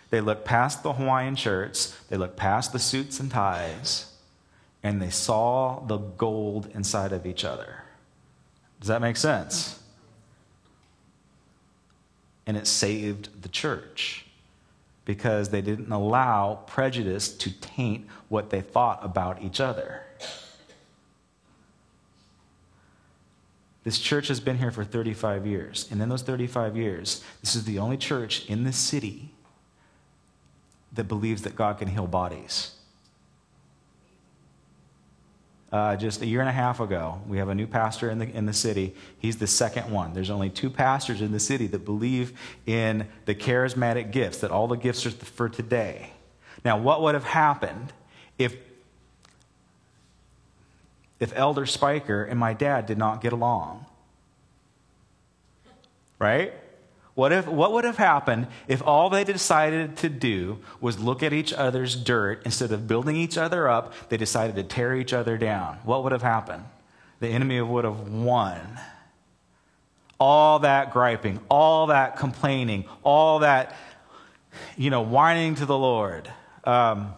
They 0.09 0.21
looked 0.21 0.45
past 0.45 0.83
the 0.83 0.93
Hawaiian 0.93 1.35
shirts, 1.35 1.95
they 2.09 2.17
looked 2.17 2.37
past 2.37 2.71
the 2.71 2.79
suits 2.79 3.19
and 3.19 3.29
ties, 3.29 4.13
and 4.81 5.01
they 5.01 5.09
saw 5.09 5.81
the 5.81 5.97
gold 5.97 6.69
inside 6.73 7.11
of 7.11 7.25
each 7.25 7.43
other. 7.43 7.83
Does 8.79 8.87
that 8.87 9.01
make 9.01 9.17
sense? 9.17 9.79
And 12.47 12.55
it 12.55 12.65
saved 12.65 13.41
the 13.41 13.49
church 13.49 14.25
because 15.05 15.49
they 15.49 15.61
didn't 15.61 15.91
allow 15.91 16.55
prejudice 16.65 17.29
to 17.29 17.51
taint 17.59 18.07
what 18.29 18.49
they 18.49 18.61
thought 18.61 18.99
about 19.03 19.41
each 19.41 19.59
other. 19.59 20.01
This 23.83 23.99
church 23.99 24.27
has 24.29 24.39
been 24.39 24.57
here 24.57 24.71
for 24.71 24.83
35 24.83 25.45
years. 25.45 25.87
And 25.91 26.01
in 26.01 26.09
those 26.09 26.23
35 26.23 26.75
years, 26.75 27.23
this 27.41 27.55
is 27.55 27.63
the 27.63 27.79
only 27.79 27.95
church 27.95 28.45
in 28.49 28.63
this 28.63 28.75
city 28.75 29.31
that 30.91 31.05
believes 31.05 31.43
that 31.43 31.55
God 31.55 31.77
can 31.79 31.87
heal 31.87 32.07
bodies 32.07 32.76
uh, 35.71 35.95
just 35.95 36.21
a 36.21 36.25
year 36.25 36.39
and 36.39 36.49
a 36.49 36.53
half 36.53 36.79
ago. 36.79 37.21
We 37.27 37.37
have 37.37 37.49
a 37.49 37.55
new 37.55 37.67
pastor 37.67 38.09
in 38.09 38.19
the, 38.19 38.29
in 38.29 38.45
the 38.45 38.53
city. 38.53 38.95
He's 39.19 39.37
the 39.37 39.47
second 39.47 39.91
one. 39.91 40.13
There's 40.13 40.29
only 40.29 40.49
two 40.49 40.69
pastors 40.69 41.21
in 41.21 41.31
the 41.31 41.39
city 41.39 41.67
that 41.67 41.83
believe 41.83 42.37
in 42.65 43.07
the 43.25 43.35
charismatic 43.35 44.11
gifts, 44.11 44.39
that 44.39 44.51
all 44.51 44.67
the 44.67 44.77
gifts 44.77 45.05
are 45.05 45.11
for 45.11 45.49
today. 45.49 46.11
Now, 46.63 46.77
what 46.77 47.01
would 47.01 47.15
have 47.15 47.25
happened 47.25 47.91
if, 48.37 48.55
if 51.19 51.33
Elder 51.35 51.65
Spiker 51.65 52.23
and 52.23 52.39
my 52.39 52.53
dad 52.53 52.85
did 52.85 52.97
not 52.97 53.21
get 53.21 53.33
along? 53.33 53.85
Right? 56.19 56.53
What, 57.17 57.31
if, 57.31 57.47
what 57.47 57.73
would 57.73 57.83
have 57.83 57.97
happened 57.97 58.45
if 58.67 58.85
all 58.85 59.09
they 59.09 59.23
decided 59.23 59.97
to 59.97 60.07
do 60.07 60.59
was 60.79 60.99
look 60.99 61.23
at 61.23 61.33
each 61.33 61.51
other's 61.51 61.95
dirt 61.95 62.43
instead 62.45 62.71
of 62.71 62.87
building 62.87 63.15
each 63.15 63.39
other 63.39 63.67
up? 63.67 63.91
They 64.09 64.17
decided 64.17 64.55
to 64.57 64.63
tear 64.63 64.95
each 64.95 65.13
other 65.13 65.35
down. 65.35 65.79
What 65.83 66.03
would 66.03 66.11
have 66.11 66.21
happened? 66.21 66.65
The 67.19 67.29
enemy 67.29 67.59
would 67.59 67.85
have 67.85 68.07
won. 68.07 68.61
All 70.19 70.59
that 70.59 70.93
griping, 70.93 71.39
all 71.49 71.87
that 71.87 72.17
complaining, 72.17 72.85
all 73.01 73.39
that, 73.39 73.75
you 74.75 74.91
know, 74.91 75.01
whining 75.01 75.55
to 75.55 75.65
the 75.65 75.77
Lord. 75.77 76.31
Um, 76.65 77.15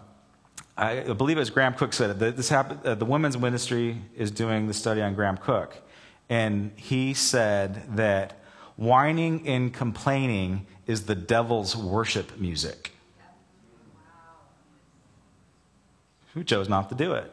I 0.77 1.11
believe 1.11 1.35
it 1.35 1.41
was 1.41 1.49
Graham 1.49 1.73
Cooke 1.73 1.91
said 1.91 2.21
it. 2.21 2.37
This 2.37 2.47
happened, 2.47 2.85
uh, 2.85 2.95
the 2.95 3.03
women's 3.03 3.37
ministry 3.37 3.97
is 4.15 4.31
doing 4.31 4.67
the 4.67 4.73
study 4.73 5.01
on 5.01 5.13
Graham 5.13 5.35
Cooke, 5.35 5.75
And 6.29 6.71
he 6.77 7.13
said 7.13 7.97
that 7.97 8.38
Whining 8.79 9.45
and 9.45 9.73
complaining 9.73 10.65
is 10.87 11.03
the 11.03 11.13
devil's 11.13 11.75
worship 11.75 12.39
music. 12.39 12.93
Who 16.33 16.45
chose 16.45 16.69
not 16.69 16.87
to 16.87 16.95
do 16.95 17.11
it? 17.11 17.29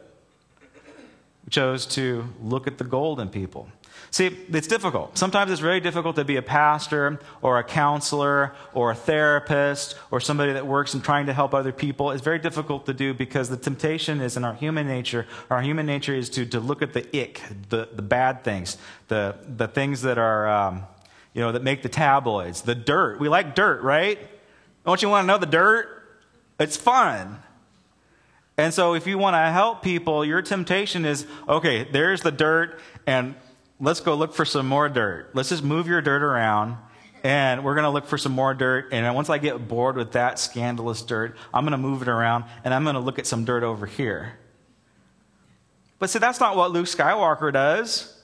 Who 0.59 1.49
chose 1.49 1.85
to 1.85 2.27
look 2.43 2.67
at 2.67 2.77
the 2.77 2.83
gold 2.83 3.21
in 3.21 3.29
people? 3.29 3.69
See, 4.11 4.25
it's 4.49 4.67
difficult. 4.67 5.17
Sometimes 5.17 5.49
it's 5.49 5.61
very 5.61 5.79
difficult 5.79 6.17
to 6.17 6.25
be 6.25 6.35
a 6.35 6.41
pastor 6.41 7.17
or 7.41 7.59
a 7.59 7.63
counselor 7.63 8.53
or 8.73 8.91
a 8.91 8.95
therapist 8.95 9.95
or 10.11 10.19
somebody 10.19 10.51
that 10.51 10.67
works 10.67 10.95
in 10.95 10.99
trying 10.99 11.27
to 11.27 11.33
help 11.33 11.53
other 11.53 11.71
people. 11.71 12.11
It's 12.11 12.21
very 12.21 12.39
difficult 12.39 12.85
to 12.87 12.93
do 12.93 13.13
because 13.13 13.47
the 13.47 13.55
temptation 13.55 14.19
is 14.19 14.35
in 14.35 14.43
our 14.43 14.53
human 14.53 14.85
nature. 14.85 15.25
Our 15.49 15.61
human 15.61 15.85
nature 15.85 16.13
is 16.13 16.29
to, 16.31 16.45
to 16.47 16.59
look 16.59 16.81
at 16.81 16.91
the 16.91 17.07
ick, 17.17 17.41
the, 17.69 17.87
the 17.93 18.01
bad 18.01 18.43
things, 18.43 18.75
the, 19.07 19.37
the 19.47 19.69
things 19.69 20.01
that 20.01 20.17
are. 20.17 20.49
Um, 20.49 20.83
you 21.37 21.43
know, 21.43 21.51
that 21.51 21.61
make 21.61 21.83
the 21.83 21.89
tabloids. 21.89 22.63
The 22.63 22.73
dirt. 22.73 23.19
We 23.19 23.29
like 23.29 23.53
dirt, 23.53 23.83
right? 23.83 24.17
Don't 24.87 24.99
you 25.03 25.07
want 25.07 25.25
to 25.25 25.27
know 25.27 25.37
the 25.37 25.45
dirt? 25.45 25.87
It's 26.59 26.75
fun. 26.75 27.37
And 28.57 28.73
so 28.73 28.95
if 28.95 29.05
you 29.05 29.19
want 29.19 29.35
to 29.35 29.51
help 29.51 29.83
people, 29.83 30.25
your 30.25 30.41
temptation 30.41 31.05
is 31.05 31.27
okay, 31.47 31.83
there's 31.83 32.21
the 32.21 32.31
dirt, 32.31 32.79
and 33.05 33.35
let's 33.79 33.99
go 33.99 34.15
look 34.15 34.33
for 34.33 34.45
some 34.45 34.67
more 34.67 34.89
dirt. 34.89 35.29
Let's 35.35 35.49
just 35.49 35.63
move 35.63 35.85
your 35.85 36.01
dirt 36.01 36.23
around, 36.23 36.75
and 37.23 37.63
we're 37.63 37.75
going 37.75 37.83
to 37.83 37.91
look 37.91 38.07
for 38.07 38.17
some 38.17 38.31
more 38.31 38.55
dirt. 38.55 38.87
And 38.91 39.13
once 39.13 39.29
I 39.29 39.37
get 39.37 39.67
bored 39.67 39.95
with 39.95 40.13
that 40.13 40.39
scandalous 40.39 41.03
dirt, 41.03 41.37
I'm 41.53 41.65
going 41.65 41.73
to 41.73 41.77
move 41.77 42.01
it 42.01 42.07
around, 42.07 42.45
and 42.63 42.73
I'm 42.73 42.83
going 42.83 42.95
to 42.95 42.99
look 42.99 43.19
at 43.19 43.27
some 43.27 43.45
dirt 43.45 43.61
over 43.61 43.85
here. 43.85 44.39
But 45.99 46.09
see, 46.09 46.17
that's 46.17 46.39
not 46.39 46.55
what 46.55 46.71
Luke 46.71 46.87
Skywalker 46.87 47.53
does. 47.53 48.16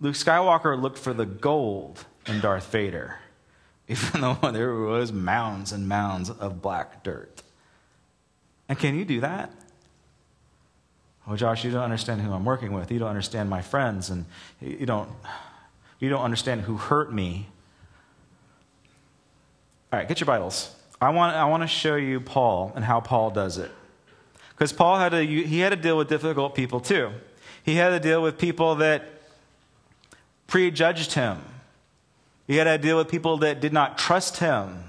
Luke 0.00 0.14
Skywalker 0.14 0.80
looked 0.80 0.98
for 0.98 1.12
the 1.12 1.26
gold 1.26 2.06
in 2.26 2.40
Darth 2.40 2.70
Vader, 2.72 3.18
even 3.88 4.20
though 4.20 4.38
there 4.52 4.74
was 4.74 5.12
mounds 5.12 5.72
and 5.72 5.88
mounds 5.88 6.30
of 6.30 6.62
black 6.62 7.02
dirt. 7.02 7.42
And 8.68 8.78
can 8.78 8.96
you 8.96 9.04
do 9.04 9.20
that? 9.20 9.50
Oh, 11.26 11.36
Josh, 11.36 11.64
you 11.64 11.70
don't 11.70 11.82
understand 11.82 12.22
who 12.22 12.32
I'm 12.32 12.44
working 12.44 12.72
with. 12.72 12.90
You 12.90 12.98
don't 12.98 13.08
understand 13.08 13.50
my 13.50 13.60
friends, 13.60 14.10
and 14.10 14.24
you 14.60 14.86
don't, 14.86 15.08
you 15.98 16.08
don't 16.08 16.22
understand 16.22 16.62
who 16.62 16.76
hurt 16.76 17.12
me. 17.12 17.46
All 19.92 19.98
right, 19.98 20.08
get 20.08 20.18
your 20.18 20.26
Bibles. 20.26 20.74
I 21.00 21.10
want, 21.10 21.36
I 21.36 21.44
want 21.44 21.62
to 21.62 21.66
show 21.66 21.96
you 21.96 22.20
Paul 22.20 22.72
and 22.74 22.84
how 22.84 23.00
Paul 23.00 23.30
does 23.30 23.58
it. 23.58 23.70
Because 24.50 24.72
Paul 24.72 24.98
had 24.98 25.10
to, 25.10 25.24
he 25.24 25.58
had 25.58 25.70
to 25.70 25.76
deal 25.76 25.96
with 25.96 26.08
difficult 26.08 26.54
people 26.54 26.80
too. 26.80 27.10
He 27.62 27.74
had 27.74 27.90
to 27.90 28.00
deal 28.00 28.22
with 28.22 28.38
people 28.38 28.76
that 28.76 29.19
prejudged 30.50 31.14
him. 31.14 31.40
He 32.46 32.56
had 32.56 32.64
to 32.64 32.76
deal 32.76 32.98
with 32.98 33.08
people 33.08 33.38
that 33.38 33.60
did 33.60 33.72
not 33.72 33.96
trust 33.96 34.38
him. 34.38 34.82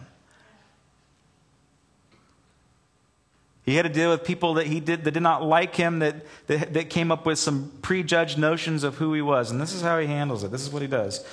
He 3.63 3.76
had 3.76 3.84
to 3.84 3.89
deal 3.89 4.10
with 4.10 4.24
people 4.24 4.56
that 4.56 4.65
he 4.65 4.80
did 4.80 5.04
that 5.04 5.12
did 5.12 5.21
not 5.21 5.43
like 5.43 5.76
him, 5.76 6.00
that, 6.00 6.26
that, 6.47 6.74
that 6.74 6.89
came 6.89 7.12
up 7.12 7.28
with 7.28 7.38
some 7.38 7.71
prejudged 7.84 8.39
notions 8.39 8.84
of 8.84 8.97
who 8.97 9.13
he 9.13 9.21
was. 9.21 9.52
And 9.52 9.62
this 9.62 9.71
is 9.71 9.84
how 9.84 10.00
he 10.00 10.08
handles 10.08 10.43
it. 10.43 10.50
This 10.50 10.63
is 10.63 10.71
what 10.71 10.82
he 10.82 10.88
does. 10.88 11.24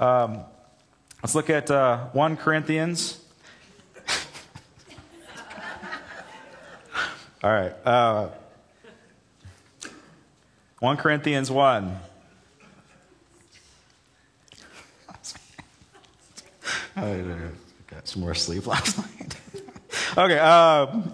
Um, 0.00 0.40
let's 1.22 1.36
look 1.36 1.48
at 1.48 1.70
uh, 1.70 2.06
1 2.06 2.36
Corinthians. 2.38 3.20
All 7.44 7.52
right. 7.52 7.72
Uh, 7.86 8.30
1 10.80 10.96
Corinthians 10.96 11.52
1. 11.52 12.00
I 16.96 17.22
got 17.88 18.08
some 18.08 18.22
more 18.22 18.34
sleep 18.34 18.66
last 18.66 18.98
night. 19.20 19.36
okay. 20.16 20.38
Um, 20.38 21.12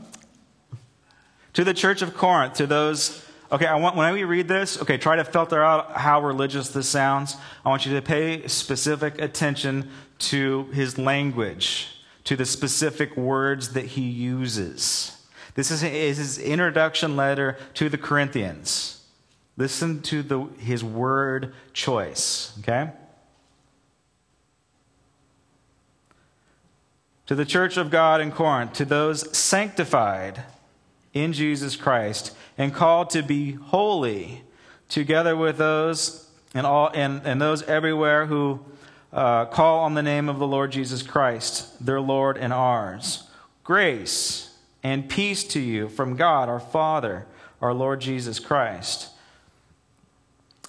to 1.54 1.64
the 1.64 1.74
church 1.74 2.02
of 2.02 2.14
Corinth, 2.14 2.54
to 2.54 2.66
those, 2.66 3.24
okay, 3.50 3.66
I 3.66 3.76
want, 3.76 3.96
when 3.96 4.12
we 4.14 4.24
read 4.24 4.48
this, 4.48 4.80
okay, 4.80 4.96
try 4.96 5.16
to 5.16 5.24
filter 5.24 5.62
out 5.62 5.92
how 5.92 6.22
religious 6.22 6.68
this 6.68 6.88
sounds. 6.88 7.36
I 7.64 7.68
want 7.68 7.84
you 7.84 7.94
to 7.94 8.02
pay 8.02 8.46
specific 8.46 9.20
attention 9.20 9.90
to 10.20 10.64
his 10.72 10.98
language, 10.98 11.88
to 12.24 12.36
the 12.36 12.46
specific 12.46 13.16
words 13.16 13.72
that 13.74 13.86
he 13.86 14.02
uses. 14.02 15.18
This 15.54 15.70
is 15.70 15.82
his 15.82 16.38
introduction 16.38 17.16
letter 17.16 17.58
to 17.74 17.88
the 17.88 17.98
Corinthians. 17.98 19.04
Listen 19.56 20.00
to 20.02 20.22
the, 20.22 20.44
his 20.58 20.82
word 20.82 21.52
choice, 21.74 22.56
okay? 22.60 22.92
To 27.26 27.34
the 27.34 27.44
church 27.44 27.76
of 27.76 27.90
God 27.90 28.20
in 28.20 28.32
Corinth, 28.32 28.72
to 28.74 28.84
those 28.84 29.36
sanctified 29.36 30.42
in 31.12 31.32
Jesus 31.32 31.76
Christ 31.76 32.34
and 32.58 32.74
called 32.74 33.10
to 33.10 33.22
be 33.22 33.52
holy, 33.52 34.42
together 34.88 35.36
with 35.36 35.56
those 35.56 36.28
and, 36.54 36.66
all, 36.66 36.90
and, 36.94 37.22
and 37.24 37.40
those 37.40 37.62
everywhere 37.62 38.26
who 38.26 38.60
uh, 39.12 39.46
call 39.46 39.80
on 39.80 39.94
the 39.94 40.02
name 40.02 40.28
of 40.28 40.38
the 40.38 40.46
Lord 40.46 40.72
Jesus 40.72 41.02
Christ, 41.02 41.84
their 41.84 42.00
Lord 42.00 42.36
and 42.36 42.52
ours. 42.52 43.24
Grace 43.64 44.56
and 44.82 45.08
peace 45.08 45.44
to 45.44 45.60
you 45.60 45.88
from 45.88 46.16
God 46.16 46.48
our 46.48 46.60
Father, 46.60 47.26
our 47.60 47.72
Lord 47.72 48.00
Jesus 48.00 48.38
Christ. 48.38 49.10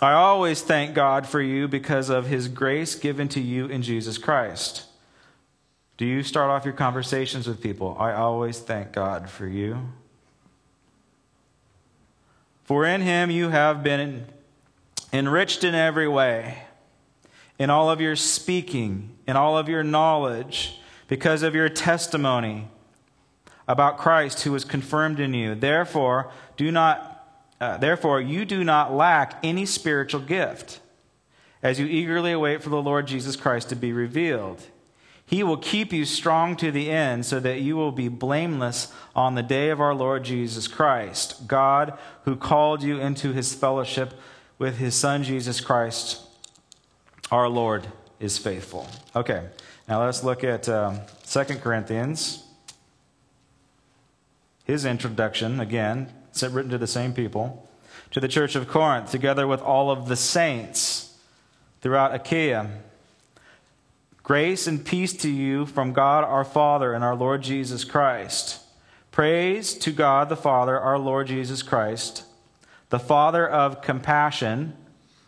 I 0.02 0.14
always 0.14 0.62
thank 0.62 0.94
God 0.94 1.26
for 1.26 1.42
you 1.42 1.68
because 1.68 2.10
of 2.10 2.28
his 2.28 2.48
grace 2.48 2.96
given 2.96 3.28
to 3.30 3.40
you 3.40 3.68
in 3.68 3.82
Jesus 3.82 4.18
Christ. 4.18 4.84
Do 6.04 6.10
you 6.10 6.22
start 6.22 6.50
off 6.50 6.66
your 6.66 6.74
conversations 6.74 7.48
with 7.48 7.62
people? 7.62 7.96
I 7.98 8.12
always 8.12 8.60
thank 8.60 8.92
God 8.92 9.30
for 9.30 9.48
you. 9.48 9.88
For 12.66 12.86
in 12.86 13.00
him 13.00 13.32
you 13.32 13.48
have 13.48 13.84
been 13.84 14.26
enriched 15.14 15.64
in 15.64 15.74
every 15.74 16.10
way, 16.10 16.58
in 17.58 17.70
all 17.70 17.90
of 17.90 18.02
your 18.02 18.18
speaking, 18.18 19.16
in 19.26 19.38
all 19.38 19.58
of 19.58 19.70
your 19.70 19.82
knowledge, 19.82 20.78
because 21.08 21.42
of 21.42 21.56
your 21.56 21.70
testimony 21.70 22.68
about 23.66 23.98
Christ 23.98 24.44
who 24.44 24.52
was 24.52 24.66
confirmed 24.66 25.22
in 25.22 25.34
you. 25.34 25.56
Therefore, 25.56 26.34
do 26.58 26.70
not 26.70 27.30
uh, 27.62 27.78
therefore 27.78 28.20
you 28.20 28.44
do 28.44 28.66
not 28.66 28.94
lack 28.94 29.40
any 29.42 29.66
spiritual 29.66 30.20
gift 30.20 30.82
as 31.62 31.80
you 31.80 31.86
eagerly 31.86 32.34
await 32.34 32.62
for 32.62 32.68
the 32.68 32.82
Lord 32.82 33.08
Jesus 33.08 33.38
Christ 33.38 33.70
to 33.70 33.78
be 33.78 33.94
revealed. 33.94 34.68
He 35.26 35.44
will 35.44 35.58
keep 35.58 35.94
you 35.94 36.06
strong 36.06 36.56
to 36.58 36.72
the 36.72 36.90
end 36.90 37.26
so 37.26 37.40
that 37.40 37.62
you 37.62 37.76
will 37.76 37.92
be 37.92 38.08
blameless 38.08 38.92
on 39.16 39.36
the 39.36 39.44
day 39.44 39.70
of 39.70 39.80
our 39.80 39.96
Lord 39.96 40.24
Jesus 40.24 40.68
Christ. 40.68 41.48
God, 41.48 41.98
who 42.26 42.36
called 42.36 42.84
you 42.84 43.00
into 43.00 43.32
his 43.32 43.54
fellowship 43.54 44.14
with 44.60 44.78
his 44.78 44.96
Son 44.96 45.24
Jesus 45.24 45.62
Christ, 45.62 46.22
our 47.32 47.50
Lord, 47.50 47.88
is 48.20 48.38
faithful. 48.38 48.88
Okay, 49.16 49.48
now 49.88 50.04
let's 50.04 50.24
look 50.24 50.44
at 50.44 50.70
uh, 50.70 51.00
2 51.26 51.44
Corinthians. 51.56 52.44
His 54.66 54.86
introduction, 54.86 55.60
again, 55.60 56.12
written 56.42 56.72
to 56.72 56.78
the 56.78 56.88
same 56.88 57.14
people, 57.14 57.68
to 58.12 58.20
the 58.20 58.28
church 58.28 58.56
of 58.56 58.68
Corinth, 58.68 59.12
together 59.12 59.48
with 59.48 59.62
all 59.62 59.92
of 59.92 60.08
the 60.08 60.16
saints 60.16 61.18
throughout 61.82 62.14
Achaia. 62.14 62.70
Grace 64.24 64.68
and 64.68 64.86
peace 64.86 65.12
to 65.12 65.30
you 65.30 65.66
from 65.66 65.92
God 65.92 66.24
our 66.24 66.46
Father 66.46 66.94
and 66.94 67.04
our 67.04 67.14
Lord 67.16 67.44
Jesus 67.44 67.84
Christ. 67.84 68.62
Praise 69.12 69.74
to 69.76 69.92
God 69.92 70.30
the 70.30 70.38
Father, 70.38 70.80
our 70.80 70.98
Lord 70.98 71.28
Jesus 71.28 71.62
Christ, 71.62 72.24
the 72.90 73.00
Father 73.00 73.46
of 73.46 73.82
compassion. 73.82 74.78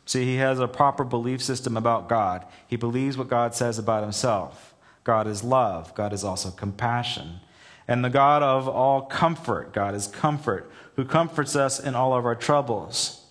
See, 0.05 0.23
he 0.23 0.37
has 0.37 0.61
a 0.61 0.67
proper 0.69 1.03
belief 1.03 1.43
system 1.43 1.75
about 1.75 2.07
God. 2.07 2.45
He 2.67 2.77
believes 2.77 3.17
what 3.17 3.27
God 3.27 3.53
says 3.53 3.77
about 3.77 4.03
himself. 4.03 4.73
God 5.03 5.27
is 5.27 5.43
love, 5.43 5.93
God 5.93 6.13
is 6.13 6.23
also 6.23 6.49
compassion. 6.49 7.41
And 7.89 8.03
the 8.03 8.09
God 8.09 8.43
of 8.43 8.69
all 8.69 9.01
comfort, 9.01 9.73
God 9.73 9.93
is 9.93 10.07
comfort, 10.07 10.71
who 10.95 11.03
comforts 11.03 11.53
us 11.53 11.81
in 11.81 11.95
all 11.95 12.13
of 12.13 12.25
our 12.25 12.33
troubles 12.33 13.24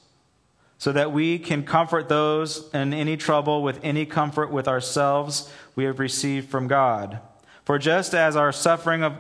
so 0.84 0.92
that 0.92 1.12
we 1.12 1.38
can 1.38 1.64
comfort 1.64 2.10
those 2.10 2.68
in 2.74 2.92
any 2.92 3.16
trouble 3.16 3.62
with 3.62 3.80
any 3.82 4.04
comfort 4.04 4.50
with 4.50 4.68
ourselves 4.68 5.50
we 5.74 5.84
have 5.84 5.98
received 5.98 6.50
from 6.50 6.68
God. 6.68 7.20
For 7.64 7.78
just 7.78 8.14
as 8.14 8.36
our 8.36 8.52
suffering 8.52 9.02
of 9.02 9.14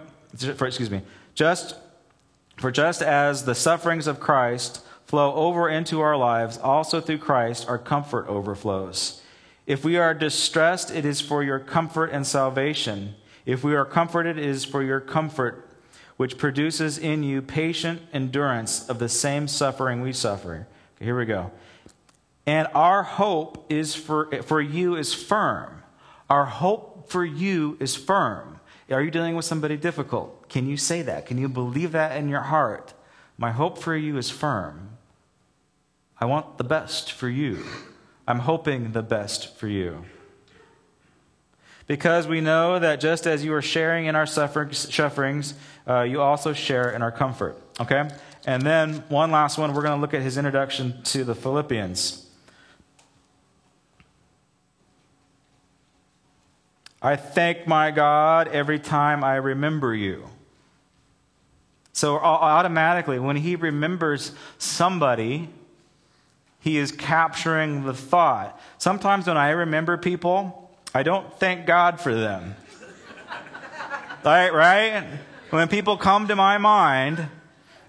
for, 0.56 0.66
excuse 0.66 0.90
me, 0.90 1.00
just 1.34 1.74
for 2.58 2.70
just 2.70 3.00
as 3.00 3.46
the 3.46 3.54
sufferings 3.54 4.06
of 4.06 4.20
Christ 4.20 4.84
flow 5.06 5.32
over 5.32 5.66
into 5.70 6.02
our 6.02 6.18
lives, 6.18 6.58
also 6.58 7.00
through 7.00 7.16
Christ 7.16 7.66
our 7.66 7.78
comfort 7.78 8.28
overflows. 8.28 9.22
If 9.66 9.86
we 9.86 9.96
are 9.96 10.12
distressed, 10.12 10.90
it 10.90 11.06
is 11.06 11.22
for 11.22 11.42
your 11.42 11.60
comfort 11.60 12.10
and 12.10 12.26
salvation. 12.26 13.14
If 13.46 13.64
we 13.64 13.74
are 13.74 13.86
comforted, 13.86 14.36
it 14.36 14.44
is 14.44 14.66
for 14.66 14.82
your 14.82 15.00
comfort, 15.00 15.66
which 16.18 16.36
produces 16.36 16.98
in 16.98 17.22
you 17.22 17.40
patient 17.40 18.02
endurance 18.12 18.86
of 18.86 18.98
the 18.98 19.08
same 19.08 19.48
suffering 19.48 20.02
we 20.02 20.12
suffer 20.12 20.66
here 21.04 21.18
we 21.18 21.26
go. 21.26 21.52
And 22.46 22.68
our 22.74 23.02
hope 23.02 23.66
is 23.70 23.94
for, 23.94 24.42
for 24.42 24.60
you 24.60 24.96
is 24.96 25.14
firm. 25.14 25.82
Our 26.28 26.46
hope 26.46 27.08
for 27.08 27.24
you 27.24 27.76
is 27.80 27.94
firm. 27.94 28.60
Are 28.90 29.02
you 29.02 29.10
dealing 29.10 29.36
with 29.36 29.44
somebody 29.44 29.76
difficult? 29.76 30.48
Can 30.48 30.66
you 30.66 30.76
say 30.76 31.02
that? 31.02 31.26
Can 31.26 31.38
you 31.38 31.48
believe 31.48 31.92
that 31.92 32.16
in 32.16 32.28
your 32.28 32.42
heart? 32.42 32.92
My 33.38 33.50
hope 33.50 33.78
for 33.78 33.96
you 33.96 34.18
is 34.18 34.30
firm. 34.30 34.90
I 36.20 36.26
want 36.26 36.58
the 36.58 36.64
best 36.64 37.12
for 37.12 37.28
you. 37.28 37.64
I'm 38.26 38.40
hoping 38.40 38.92
the 38.92 39.02
best 39.02 39.56
for 39.56 39.68
you. 39.68 40.04
Because 41.86 42.26
we 42.26 42.40
know 42.40 42.78
that 42.78 43.00
just 43.00 43.26
as 43.26 43.44
you 43.44 43.52
are 43.54 43.62
sharing 43.62 44.06
in 44.06 44.16
our 44.16 44.26
sufferings, 44.26 45.54
uh, 45.86 46.00
you 46.02 46.20
also 46.22 46.52
share 46.52 46.90
in 46.90 47.02
our 47.02 47.12
comfort. 47.12 47.60
Okay? 47.78 48.08
And 48.46 48.62
then 48.62 49.04
one 49.08 49.30
last 49.30 49.56
one, 49.56 49.72
we're 49.72 49.82
going 49.82 49.96
to 49.96 50.00
look 50.00 50.14
at 50.14 50.22
his 50.22 50.36
introduction 50.36 51.02
to 51.04 51.24
the 51.24 51.34
Philippians. 51.34 52.26
I 57.00 57.16
thank 57.16 57.66
my 57.66 57.90
God 57.90 58.48
every 58.48 58.78
time 58.78 59.22
I 59.22 59.36
remember 59.36 59.94
you. 59.94 60.24
So, 61.92 62.16
automatically, 62.16 63.18
when 63.18 63.36
he 63.36 63.56
remembers 63.56 64.32
somebody, 64.58 65.48
he 66.60 66.78
is 66.78 66.90
capturing 66.90 67.84
the 67.84 67.94
thought. 67.94 68.58
Sometimes 68.78 69.26
when 69.26 69.36
I 69.36 69.50
remember 69.50 69.96
people, 69.96 70.72
I 70.94 71.02
don't 71.02 71.32
thank 71.34 71.66
God 71.66 72.00
for 72.00 72.14
them. 72.14 72.56
right, 74.24 74.52
right? 74.52 75.04
When 75.50 75.68
people 75.68 75.98
come 75.98 76.26
to 76.28 76.36
my 76.36 76.58
mind, 76.58 77.28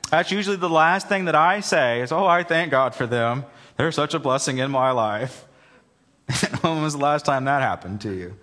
that's 0.09 0.31
usually 0.31 0.57
the 0.57 0.69
last 0.69 1.07
thing 1.07 1.25
that 1.25 1.35
I 1.35 1.59
say 1.59 2.01
is, 2.01 2.11
Oh, 2.11 2.25
I 2.25 2.43
thank 2.43 2.71
God 2.71 2.95
for 2.95 3.07
them. 3.07 3.45
They're 3.77 3.91
such 3.91 4.13
a 4.13 4.19
blessing 4.19 4.59
in 4.59 4.71
my 4.71 4.91
life. 4.91 5.45
when 6.61 6.81
was 6.81 6.93
the 6.93 6.99
last 6.99 7.25
time 7.25 7.45
that 7.45 7.61
happened 7.61 8.01
to 8.01 8.13
you? 8.13 8.35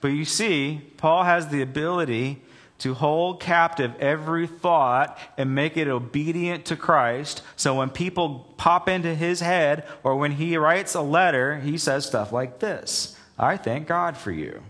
But 0.00 0.08
you 0.08 0.24
see, 0.24 0.82
Paul 0.96 1.24
has 1.24 1.48
the 1.48 1.62
ability 1.62 2.42
to 2.78 2.94
hold 2.94 3.40
captive 3.40 3.92
every 3.98 4.46
thought 4.46 5.18
and 5.36 5.54
make 5.54 5.76
it 5.76 5.88
obedient 5.88 6.64
to 6.66 6.76
Christ. 6.76 7.42
So 7.56 7.74
when 7.74 7.90
people 7.90 8.54
pop 8.56 8.88
into 8.88 9.14
his 9.14 9.40
head 9.40 9.84
or 10.04 10.16
when 10.16 10.32
he 10.32 10.56
writes 10.56 10.94
a 10.94 11.00
letter, 11.00 11.58
he 11.58 11.76
says 11.76 12.06
stuff 12.06 12.32
like 12.32 12.60
this 12.60 13.16
I 13.38 13.56
thank 13.56 13.88
God 13.88 14.16
for 14.16 14.30
you. 14.30 14.62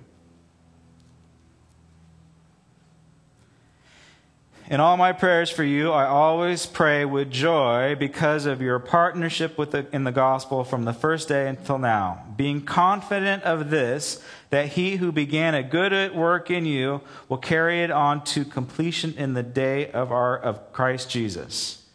In 4.71 4.81
all 4.81 4.99
my 4.99 5.13
prayers 5.13 5.49
for 5.49 5.65
you, 5.65 5.93
I 5.93 6.05
always 6.05 6.67
pray 6.67 7.07
with 7.07 7.31
joy 7.31 7.97
because 7.99 8.45
of 8.45 8.61
your 8.61 8.79
partnership 8.79 9.57
with 9.57 9.71
the, 9.71 9.87
in 9.93 10.05
the 10.05 10.13
gospel 10.13 10.63
from 10.63 10.85
the 10.85 10.93
first 10.93 11.27
day 11.27 11.49
until 11.49 11.79
now, 11.79 12.23
being 12.37 12.61
confident 12.61 13.45
of 13.45 13.71
this, 13.71 14.23
that 14.51 14.69
he 14.69 14.97
who 14.97 15.11
began 15.11 15.55
a 15.55 15.63
good 15.63 16.15
work 16.15 16.51
in 16.51 16.67
you 16.67 17.01
will 17.31 17.39
carry 17.39 17.83
it 17.83 17.91
on 17.91 18.23
to 18.25 18.45
completion 18.45 19.15
in 19.17 19.33
the 19.33 19.43
day 19.43 19.91
of, 19.91 20.13
our, 20.13 20.37
of 20.37 20.71
Christ 20.75 21.09
Jesus. 21.09 21.87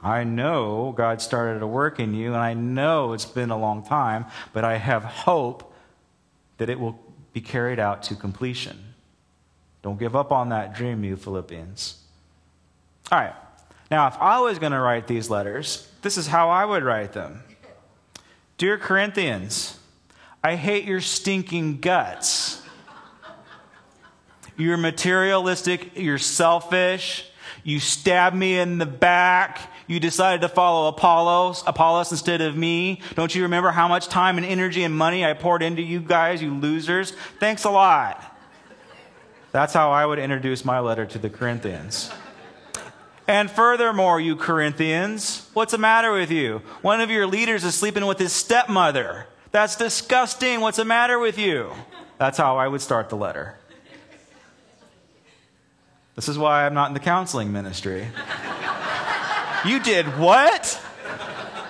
I 0.00 0.22
know 0.22 0.94
God 0.96 1.20
started 1.20 1.60
a 1.60 1.66
work 1.66 1.98
in 1.98 2.14
you, 2.14 2.28
and 2.28 2.42
I 2.42 2.54
know 2.54 3.14
it's 3.14 3.24
been 3.24 3.50
a 3.50 3.58
long 3.58 3.84
time, 3.84 4.26
but 4.52 4.62
I 4.62 4.76
have 4.76 5.02
hope 5.02 5.74
that 6.58 6.70
it 6.70 6.78
will 6.78 7.00
be 7.32 7.40
carried 7.40 7.80
out 7.80 8.04
to 8.04 8.14
completion. 8.14 8.93
Don't 9.84 9.98
give 9.98 10.16
up 10.16 10.32
on 10.32 10.48
that 10.48 10.74
dream, 10.74 11.04
you 11.04 11.14
Philippians. 11.14 11.98
All 13.12 13.18
right. 13.18 13.34
Now, 13.90 14.06
if 14.06 14.16
I 14.18 14.40
was 14.40 14.58
going 14.58 14.72
to 14.72 14.80
write 14.80 15.06
these 15.06 15.28
letters, 15.28 15.86
this 16.00 16.16
is 16.16 16.26
how 16.26 16.48
I 16.48 16.64
would 16.64 16.82
write 16.82 17.12
them 17.12 17.42
Dear 18.56 18.78
Corinthians, 18.78 19.78
I 20.42 20.56
hate 20.56 20.86
your 20.86 21.02
stinking 21.02 21.80
guts. 21.80 22.62
You're 24.56 24.78
materialistic, 24.78 25.90
you're 25.96 26.16
selfish, 26.16 27.30
you 27.62 27.78
stabbed 27.78 28.34
me 28.34 28.58
in 28.58 28.78
the 28.78 28.86
back. 28.86 29.70
You 29.86 30.00
decided 30.00 30.40
to 30.40 30.48
follow 30.48 30.88
Apollos, 30.88 31.62
Apollos 31.66 32.10
instead 32.10 32.40
of 32.40 32.56
me. 32.56 33.02
Don't 33.16 33.34
you 33.34 33.42
remember 33.42 33.70
how 33.70 33.86
much 33.86 34.08
time 34.08 34.38
and 34.38 34.46
energy 34.46 34.82
and 34.82 34.96
money 34.96 35.26
I 35.26 35.34
poured 35.34 35.62
into 35.62 35.82
you 35.82 36.00
guys, 36.00 36.40
you 36.40 36.54
losers? 36.54 37.10
Thanks 37.38 37.64
a 37.64 37.70
lot. 37.70 38.33
That's 39.54 39.72
how 39.72 39.92
I 39.92 40.04
would 40.04 40.18
introduce 40.18 40.64
my 40.64 40.80
letter 40.80 41.06
to 41.06 41.16
the 41.16 41.30
Corinthians. 41.30 42.10
And 43.28 43.48
furthermore, 43.48 44.20
you 44.20 44.34
Corinthians, 44.34 45.48
what's 45.54 45.70
the 45.70 45.78
matter 45.78 46.12
with 46.12 46.32
you? 46.32 46.60
One 46.82 47.00
of 47.00 47.08
your 47.08 47.28
leaders 47.28 47.62
is 47.62 47.76
sleeping 47.76 48.04
with 48.04 48.18
his 48.18 48.32
stepmother. 48.32 49.28
That's 49.52 49.76
disgusting. 49.76 50.60
What's 50.60 50.78
the 50.78 50.84
matter 50.84 51.20
with 51.20 51.38
you? 51.38 51.70
That's 52.18 52.36
how 52.36 52.56
I 52.56 52.66
would 52.66 52.80
start 52.80 53.10
the 53.10 53.16
letter. 53.16 53.56
This 56.16 56.28
is 56.28 56.36
why 56.36 56.66
I'm 56.66 56.74
not 56.74 56.88
in 56.88 56.94
the 56.94 56.98
counseling 56.98 57.52
ministry. 57.52 58.08
you 59.64 59.78
did 59.78 60.18
what? 60.18 60.74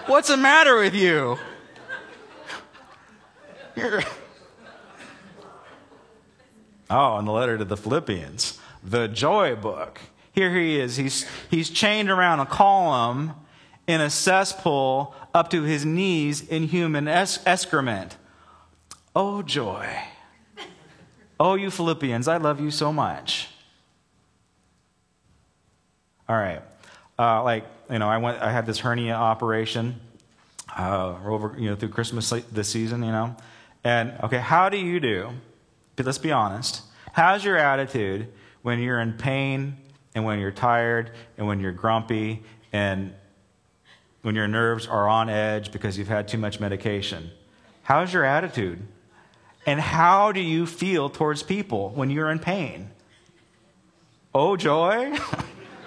What's 0.06 0.28
the 0.28 0.38
matter 0.38 0.78
with 0.78 0.94
you? 0.94 1.36
You're. 3.76 4.00
Oh, 6.90 7.18
in 7.18 7.24
the 7.24 7.32
letter 7.32 7.58
to 7.58 7.64
the 7.64 7.76
Philippians, 7.76 8.58
the 8.82 9.08
joy 9.08 9.56
book. 9.56 10.00
Here 10.32 10.54
he 10.54 10.78
is. 10.78 10.96
He's, 10.96 11.26
he's 11.50 11.70
chained 11.70 12.10
around 12.10 12.40
a 12.40 12.46
column 12.46 13.34
in 13.86 14.00
a 14.00 14.10
cesspool 14.10 15.14
up 15.32 15.50
to 15.50 15.62
his 15.62 15.84
knees 15.84 16.46
in 16.46 16.64
human 16.64 17.08
excrement. 17.08 18.16
Oh, 19.14 19.42
joy. 19.42 19.88
Oh, 21.38 21.54
you 21.54 21.70
Philippians, 21.70 22.28
I 22.28 22.36
love 22.36 22.60
you 22.60 22.70
so 22.70 22.92
much. 22.92 23.48
All 26.28 26.36
right. 26.36 26.62
Uh, 27.18 27.42
like, 27.42 27.64
you 27.90 27.98
know, 27.98 28.08
I 28.08 28.18
went, 28.18 28.40
I 28.40 28.50
had 28.50 28.66
this 28.66 28.78
hernia 28.78 29.14
operation 29.14 30.00
uh, 30.76 31.16
over, 31.26 31.54
you 31.58 31.70
know, 31.70 31.76
through 31.76 31.90
Christmas 31.90 32.30
this 32.50 32.68
season, 32.68 33.02
you 33.02 33.12
know. 33.12 33.36
And, 33.84 34.14
okay, 34.22 34.38
how 34.38 34.68
do 34.68 34.78
you 34.78 35.00
do? 35.00 35.30
Let's 35.98 36.18
be 36.18 36.32
honest. 36.32 36.82
How's 37.12 37.44
your 37.44 37.56
attitude 37.56 38.32
when 38.62 38.80
you're 38.80 39.00
in 39.00 39.12
pain 39.12 39.76
and 40.14 40.24
when 40.24 40.40
you're 40.40 40.50
tired 40.50 41.12
and 41.38 41.46
when 41.46 41.60
you're 41.60 41.72
grumpy 41.72 42.42
and 42.72 43.14
when 44.22 44.34
your 44.34 44.48
nerves 44.48 44.86
are 44.86 45.08
on 45.08 45.28
edge 45.28 45.70
because 45.70 45.96
you've 45.98 46.08
had 46.08 46.26
too 46.26 46.38
much 46.38 46.58
medication? 46.58 47.30
How's 47.82 48.12
your 48.12 48.24
attitude? 48.24 48.80
And 49.66 49.80
how 49.80 50.32
do 50.32 50.40
you 50.40 50.66
feel 50.66 51.08
towards 51.08 51.42
people 51.42 51.90
when 51.90 52.10
you're 52.10 52.30
in 52.30 52.38
pain? 52.38 52.90
Oh, 54.34 54.56
joy? 54.56 55.16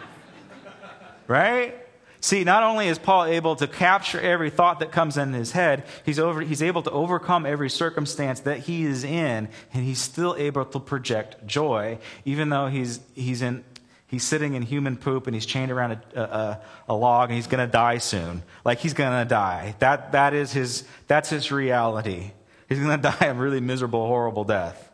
right? 1.28 1.87
See, 2.19 2.43
not 2.43 2.63
only 2.63 2.88
is 2.88 2.97
Paul 2.97 3.25
able 3.25 3.56
to 3.58 3.67
capture 3.67 4.19
every 4.19 4.49
thought 4.49 4.80
that 4.80 4.91
comes 4.91 5.17
in 5.17 5.34
his 5.34 5.51
head, 5.51 5.86
he's, 6.03 6.17
over, 6.17 6.41
he's 6.41 6.63
able 6.63 6.82
to 6.84 6.91
overcome 6.91 7.45
every 7.45 7.69
circumstance 7.69 8.39
that 8.41 8.60
he 8.60 8.86
is 8.86 9.03
in, 9.03 9.49
and 9.73 9.84
he's 9.84 9.99
still 9.99 10.36
able 10.36 10.65
to 10.65 10.80
project 10.80 11.45
joy, 11.45 11.99
even 12.25 12.49
though 12.49 12.67
he's, 12.67 12.99
he's, 13.13 13.41
in, 13.41 13.63
he's 14.08 14.23
sitting 14.23 14.56
in 14.56 14.63
human 14.63 14.97
poop 14.97 15.27
and 15.27 15.36
he's 15.36 15.45
chained 15.45 15.71
around 15.71 15.91
a, 16.15 16.21
a, 16.21 16.62
a 16.89 16.95
log 16.95 17.30
and 17.30 17.36
he's 17.36 17.47
going 17.47 17.65
to 17.65 17.71
die 17.71 17.99
soon. 17.99 18.41
Like 18.65 18.80
he's 18.80 18.93
going 18.93 19.23
to 19.23 19.30
die. 19.30 19.75
That, 19.80 20.13
that 20.13 20.34
is 20.34 20.51
his, 20.51 20.86
that's 21.08 21.30
his 21.30 21.51
reality. 21.51 22.32
He's 22.67 22.80
going 22.80 22.89
to 23.01 23.15
die 23.19 23.27
a 23.27 23.34
really 23.34 23.62
miserable, 23.62 24.08
horrible 24.08 24.43
death. 24.43 24.91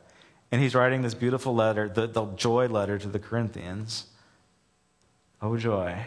And 0.52 0.62
he's 0.62 0.76
writing 0.76 1.02
this 1.02 1.16
beautiful 1.16 1.56
letter, 1.56 1.90
the, 1.90 2.06
the 2.06 2.26
joy 2.36 2.68
letter 2.68 3.00
to 3.00 3.08
the 3.08 3.18
Corinthians. 3.18 4.06
Oh, 5.42 5.58
joy. 5.58 6.06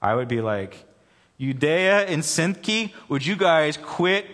I 0.00 0.14
would 0.14 0.28
be 0.28 0.40
like, 0.40 0.84
Euodia 1.40 2.06
and 2.08 2.22
Syntyche, 2.22 2.92
would 3.08 3.24
you 3.24 3.36
guys 3.36 3.76
quit? 3.76 4.26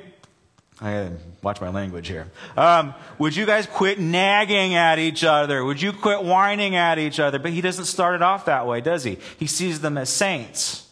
I 0.81 1.11
watch 1.43 1.61
my 1.61 1.69
language 1.69 2.09
here. 2.09 2.31
Um, 2.57 2.95
would 3.19 3.37
you 3.37 3.47
guys 3.47 3.67
quit 3.67 4.01
nagging 4.01 4.75
at 4.75 4.99
each 4.99 5.23
other? 5.23 5.65
Would 5.65 5.81
you 5.81 5.93
quit 5.93 6.25
whining 6.25 6.77
at 6.77 6.99
each 6.99 7.21
other? 7.21 7.39
But 7.39 7.53
he 7.53 7.61
doesn't 7.61 7.85
start 7.85 8.15
it 8.15 8.23
off 8.23 8.47
that 8.47 8.67
way, 8.67 8.81
does 8.81 9.05
he? 9.05 9.19
He 9.39 9.47
sees 9.47 9.81
them 9.81 9.97
as 9.97 10.09
saints. 10.09 10.89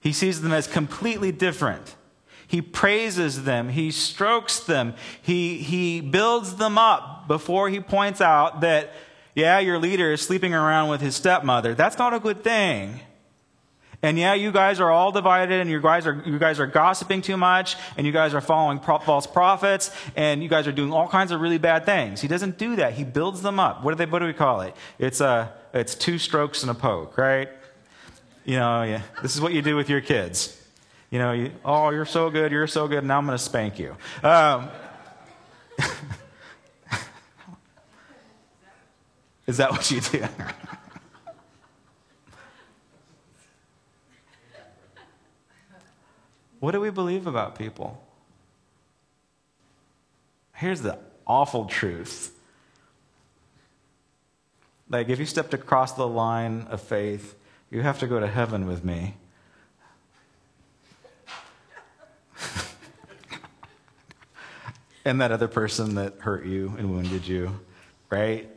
He 0.00 0.12
sees 0.12 0.40
them 0.40 0.52
as 0.52 0.66
completely 0.66 1.32
different. 1.32 1.96
He 2.46 2.62
praises 2.62 3.44
them. 3.44 3.70
He 3.70 3.90
strokes 3.90 4.60
them. 4.60 4.94
He, 5.20 5.58
he 5.58 6.00
builds 6.00 6.56
them 6.56 6.78
up 6.78 7.26
before 7.26 7.68
he 7.68 7.80
points 7.80 8.20
out 8.20 8.60
that, 8.60 8.92
yeah, 9.34 9.58
your 9.58 9.78
leader 9.78 10.12
is 10.12 10.22
sleeping 10.22 10.54
around 10.54 10.88
with 10.88 11.00
his 11.00 11.16
stepmother. 11.16 11.74
That's 11.74 11.98
not 11.98 12.14
a 12.14 12.20
good 12.20 12.44
thing. 12.44 13.00
And 14.02 14.18
yeah, 14.18 14.34
you 14.34 14.52
guys 14.52 14.80
are 14.80 14.90
all 14.90 15.10
divided 15.12 15.60
and 15.60 15.70
you 15.70 15.80
guys 15.80 16.06
are, 16.06 16.22
you 16.26 16.38
guys 16.38 16.60
are 16.60 16.66
gossiping 16.66 17.22
too 17.22 17.36
much 17.36 17.76
and 17.96 18.06
you 18.06 18.12
guys 18.12 18.34
are 18.34 18.40
following 18.40 18.78
pro- 18.78 18.98
false 18.98 19.26
prophets 19.26 19.90
and 20.14 20.42
you 20.42 20.48
guys 20.48 20.66
are 20.66 20.72
doing 20.72 20.92
all 20.92 21.08
kinds 21.08 21.32
of 21.32 21.40
really 21.40 21.58
bad 21.58 21.86
things. 21.86 22.20
He 22.20 22.28
doesn't 22.28 22.58
do 22.58 22.76
that. 22.76 22.92
He 22.94 23.04
builds 23.04 23.42
them 23.42 23.58
up. 23.58 23.82
What 23.82 23.92
do 23.92 23.96
they, 23.96 24.06
what 24.06 24.20
do 24.20 24.26
we 24.26 24.32
call 24.32 24.60
it? 24.60 24.74
It's 24.98 25.20
a, 25.20 25.52
it's 25.72 25.94
two 25.94 26.18
strokes 26.18 26.62
and 26.62 26.70
a 26.70 26.74
poke, 26.74 27.16
right? 27.18 27.48
You 28.44 28.56
know, 28.56 28.82
yeah. 28.82 29.02
This 29.22 29.34
is 29.34 29.40
what 29.40 29.52
you 29.52 29.62
do 29.62 29.76
with 29.76 29.88
your 29.88 30.00
kids. 30.00 30.60
You 31.10 31.18
know, 31.18 31.32
you, 31.32 31.52
oh, 31.64 31.90
you're 31.90 32.04
so 32.04 32.30
good, 32.30 32.52
you're 32.52 32.66
so 32.66 32.88
good, 32.88 33.04
now 33.04 33.18
I'm 33.18 33.26
going 33.26 33.38
to 33.38 33.42
spank 33.42 33.78
you. 33.78 33.96
Um, 34.22 34.68
is 39.46 39.56
that 39.58 39.70
what 39.70 39.90
you 39.90 40.00
do? 40.00 40.24
What 46.66 46.72
do 46.72 46.80
we 46.80 46.90
believe 46.90 47.28
about 47.28 47.56
people? 47.56 48.04
Here's 50.52 50.82
the 50.82 50.98
awful 51.24 51.66
truth. 51.66 52.36
Like, 54.90 55.08
if 55.08 55.20
you 55.20 55.26
stepped 55.26 55.54
across 55.54 55.92
the 55.92 56.08
line 56.08 56.66
of 56.68 56.80
faith, 56.80 57.36
you 57.70 57.82
have 57.82 58.00
to 58.00 58.08
go 58.08 58.18
to 58.18 58.26
heaven 58.26 58.66
with 58.66 58.84
me. 58.84 59.14
and 65.04 65.20
that 65.20 65.30
other 65.30 65.46
person 65.46 65.94
that 65.94 66.14
hurt 66.18 66.46
you 66.46 66.74
and 66.78 66.90
wounded 66.90 67.28
you, 67.28 67.60
right? 68.10 68.50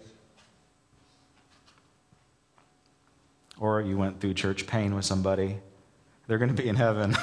Or 3.60 3.82
you 3.82 4.00
went 4.00 4.20
through 4.20 4.34
church 4.34 4.66
pain 4.66 4.96
with 4.96 5.06
somebody 5.06 5.60
they're 6.30 6.38
going 6.38 6.56
to 6.56 6.62
be 6.62 6.70
in 6.70 6.76
heaven. 6.76 7.18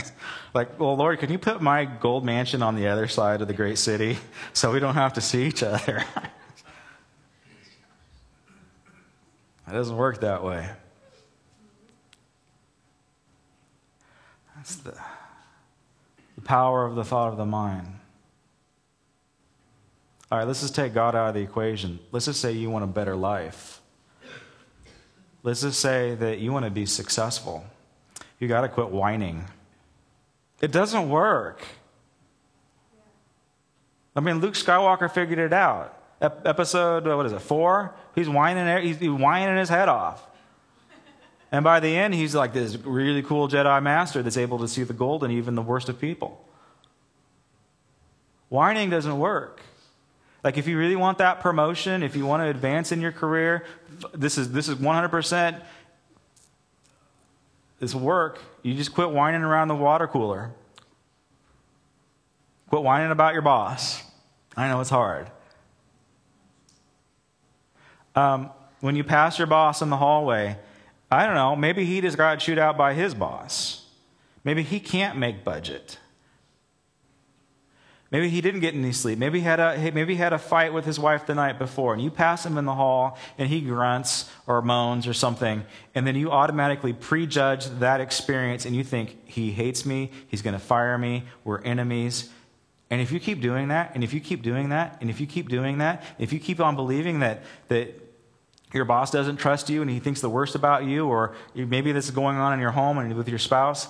like, 0.54 0.78
well, 0.78 0.96
Lord, 0.96 1.18
can 1.18 1.32
you 1.32 1.38
put 1.38 1.60
my 1.60 1.84
gold 1.84 2.24
mansion 2.24 2.62
on 2.62 2.76
the 2.76 2.86
other 2.86 3.08
side 3.08 3.42
of 3.42 3.48
the 3.48 3.54
great 3.54 3.76
city 3.76 4.18
so 4.52 4.70
we 4.72 4.78
don't 4.78 4.94
have 4.94 5.14
to 5.14 5.20
see 5.20 5.46
each 5.46 5.64
other? 5.64 6.04
it 9.66 9.72
doesn't 9.72 9.96
work 9.96 10.20
that 10.20 10.44
way. 10.44 10.70
That's 14.54 14.76
the, 14.76 14.96
the 16.36 16.42
power 16.42 16.86
of 16.86 16.94
the 16.94 17.02
thought 17.02 17.32
of 17.32 17.38
the 17.38 17.44
mind. 17.44 17.88
All 20.30 20.38
right, 20.38 20.46
let's 20.46 20.60
just 20.60 20.76
take 20.76 20.94
God 20.94 21.16
out 21.16 21.30
of 21.30 21.34
the 21.34 21.40
equation. 21.40 21.98
Let's 22.12 22.26
just 22.26 22.40
say 22.40 22.52
you 22.52 22.70
want 22.70 22.84
a 22.84 22.86
better 22.86 23.16
life. 23.16 23.80
Let's 25.42 25.62
just 25.62 25.80
say 25.80 26.14
that 26.14 26.38
you 26.38 26.52
want 26.52 26.64
to 26.64 26.70
be 26.70 26.86
successful. 26.86 27.64
You 28.42 28.48
got 28.48 28.62
to 28.62 28.68
quit 28.68 28.90
whining. 28.90 29.44
It 30.60 30.72
doesn't 30.72 31.08
work. 31.08 31.62
I 34.16 34.20
mean, 34.20 34.40
Luke 34.40 34.54
Skywalker 34.54 35.08
figured 35.08 35.38
it 35.38 35.52
out. 35.52 35.96
Ep- 36.20 36.44
episode, 36.44 37.06
what 37.06 37.24
is 37.24 37.30
it, 37.30 37.40
four? 37.40 37.94
He's 38.16 38.28
whining, 38.28 38.82
he's 38.82 39.08
whining 39.08 39.56
his 39.56 39.68
head 39.68 39.88
off. 39.88 40.26
And 41.52 41.62
by 41.62 41.78
the 41.78 41.96
end, 41.96 42.14
he's 42.14 42.34
like 42.34 42.52
this 42.52 42.76
really 42.78 43.22
cool 43.22 43.46
Jedi 43.48 43.80
master 43.80 44.24
that's 44.24 44.36
able 44.36 44.58
to 44.58 44.66
see 44.66 44.82
the 44.82 44.92
gold 44.92 45.22
in 45.22 45.30
even 45.30 45.54
the 45.54 45.62
worst 45.62 45.88
of 45.88 46.00
people. 46.00 46.44
Whining 48.48 48.90
doesn't 48.90 49.20
work. 49.20 49.60
Like 50.42 50.58
if 50.58 50.66
you 50.66 50.76
really 50.76 50.96
want 50.96 51.18
that 51.18 51.38
promotion, 51.38 52.02
if 52.02 52.16
you 52.16 52.26
want 52.26 52.42
to 52.42 52.48
advance 52.48 52.90
in 52.90 53.00
your 53.00 53.12
career, 53.12 53.64
this 54.12 54.36
is 54.36 54.50
this 54.50 54.68
is 54.68 54.74
100% 54.78 55.62
this 57.82 57.96
work. 57.96 58.40
You 58.62 58.74
just 58.74 58.94
quit 58.94 59.10
whining 59.10 59.42
around 59.42 59.66
the 59.66 59.74
water 59.74 60.06
cooler. 60.06 60.52
Quit 62.68 62.84
whining 62.84 63.10
about 63.10 63.32
your 63.32 63.42
boss. 63.42 64.04
I 64.56 64.68
know 64.68 64.80
it's 64.80 64.88
hard. 64.88 65.28
Um, 68.14 68.50
when 68.78 68.94
you 68.94 69.02
pass 69.02 69.36
your 69.36 69.48
boss 69.48 69.82
in 69.82 69.90
the 69.90 69.96
hallway, 69.96 70.58
I 71.10 71.26
don't 71.26 71.34
know, 71.34 71.56
maybe 71.56 71.84
he 71.84 72.00
just 72.00 72.16
got 72.16 72.38
chewed 72.38 72.56
out 72.56 72.78
by 72.78 72.94
his 72.94 73.14
boss. 73.14 73.84
Maybe 74.44 74.62
he 74.62 74.78
can't 74.78 75.18
make 75.18 75.42
budget. 75.42 75.98
Maybe 78.12 78.28
he 78.28 78.42
didn't 78.42 78.60
get 78.60 78.74
any 78.74 78.92
sleep. 78.92 79.18
Maybe 79.18 79.38
he 79.38 79.44
had 79.46 79.58
a 79.58 79.90
maybe 79.90 80.12
he 80.12 80.18
had 80.18 80.34
a 80.34 80.38
fight 80.38 80.74
with 80.74 80.84
his 80.84 81.00
wife 81.00 81.24
the 81.24 81.34
night 81.34 81.58
before, 81.58 81.94
and 81.94 82.02
you 82.02 82.10
pass 82.10 82.44
him 82.44 82.58
in 82.58 82.66
the 82.66 82.74
hall, 82.74 83.18
and 83.38 83.48
he 83.48 83.62
grunts 83.62 84.30
or 84.46 84.60
moans 84.60 85.06
or 85.06 85.14
something, 85.14 85.64
and 85.94 86.06
then 86.06 86.14
you 86.14 86.30
automatically 86.30 86.92
prejudge 86.92 87.66
that 87.80 88.02
experience, 88.02 88.66
and 88.66 88.76
you 88.76 88.84
think 88.84 89.16
he 89.26 89.50
hates 89.50 89.86
me, 89.86 90.10
he's 90.28 90.42
going 90.42 90.52
to 90.52 90.60
fire 90.60 90.98
me, 90.98 91.24
we're 91.42 91.62
enemies. 91.62 92.28
And 92.90 93.00
if 93.00 93.10
you 93.10 93.18
keep 93.18 93.40
doing 93.40 93.68
that, 93.68 93.92
and 93.94 94.04
if 94.04 94.12
you 94.12 94.20
keep 94.20 94.42
doing 94.42 94.68
that, 94.68 94.98
and 95.00 95.08
if 95.08 95.18
you 95.18 95.26
keep 95.26 95.48
doing 95.48 95.78
that, 95.78 96.04
if 96.18 96.34
you 96.34 96.38
keep 96.38 96.60
on 96.60 96.76
believing 96.76 97.20
that 97.20 97.42
that 97.68 97.98
your 98.74 98.84
boss 98.84 99.10
doesn't 99.10 99.36
trust 99.36 99.70
you 99.70 99.80
and 99.80 99.90
he 99.90 100.00
thinks 100.00 100.20
the 100.20 100.28
worst 100.28 100.54
about 100.54 100.84
you, 100.84 101.08
or 101.08 101.34
maybe 101.54 101.92
this 101.92 102.04
is 102.04 102.10
going 102.10 102.36
on 102.36 102.52
in 102.52 102.60
your 102.60 102.72
home 102.72 102.98
and 102.98 103.14
with 103.14 103.30
your 103.30 103.38
spouse, 103.38 103.88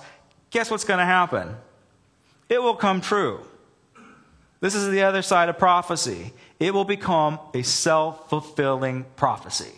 guess 0.49 0.71
what's 0.71 0.85
going 0.85 0.99
to 0.99 1.05
happen? 1.05 1.57
It 2.47 2.63
will 2.63 2.75
come 2.75 3.01
true. 3.01 3.45
This 4.63 4.75
is 4.75 4.89
the 4.91 5.03
other 5.03 5.21
side 5.21 5.49
of 5.49 5.57
prophecy. 5.57 6.31
It 6.57 6.73
will 6.73 6.85
become 6.85 7.37
a 7.53 7.63
self 7.63 8.29
fulfilling 8.29 9.03
prophecy. 9.17 9.73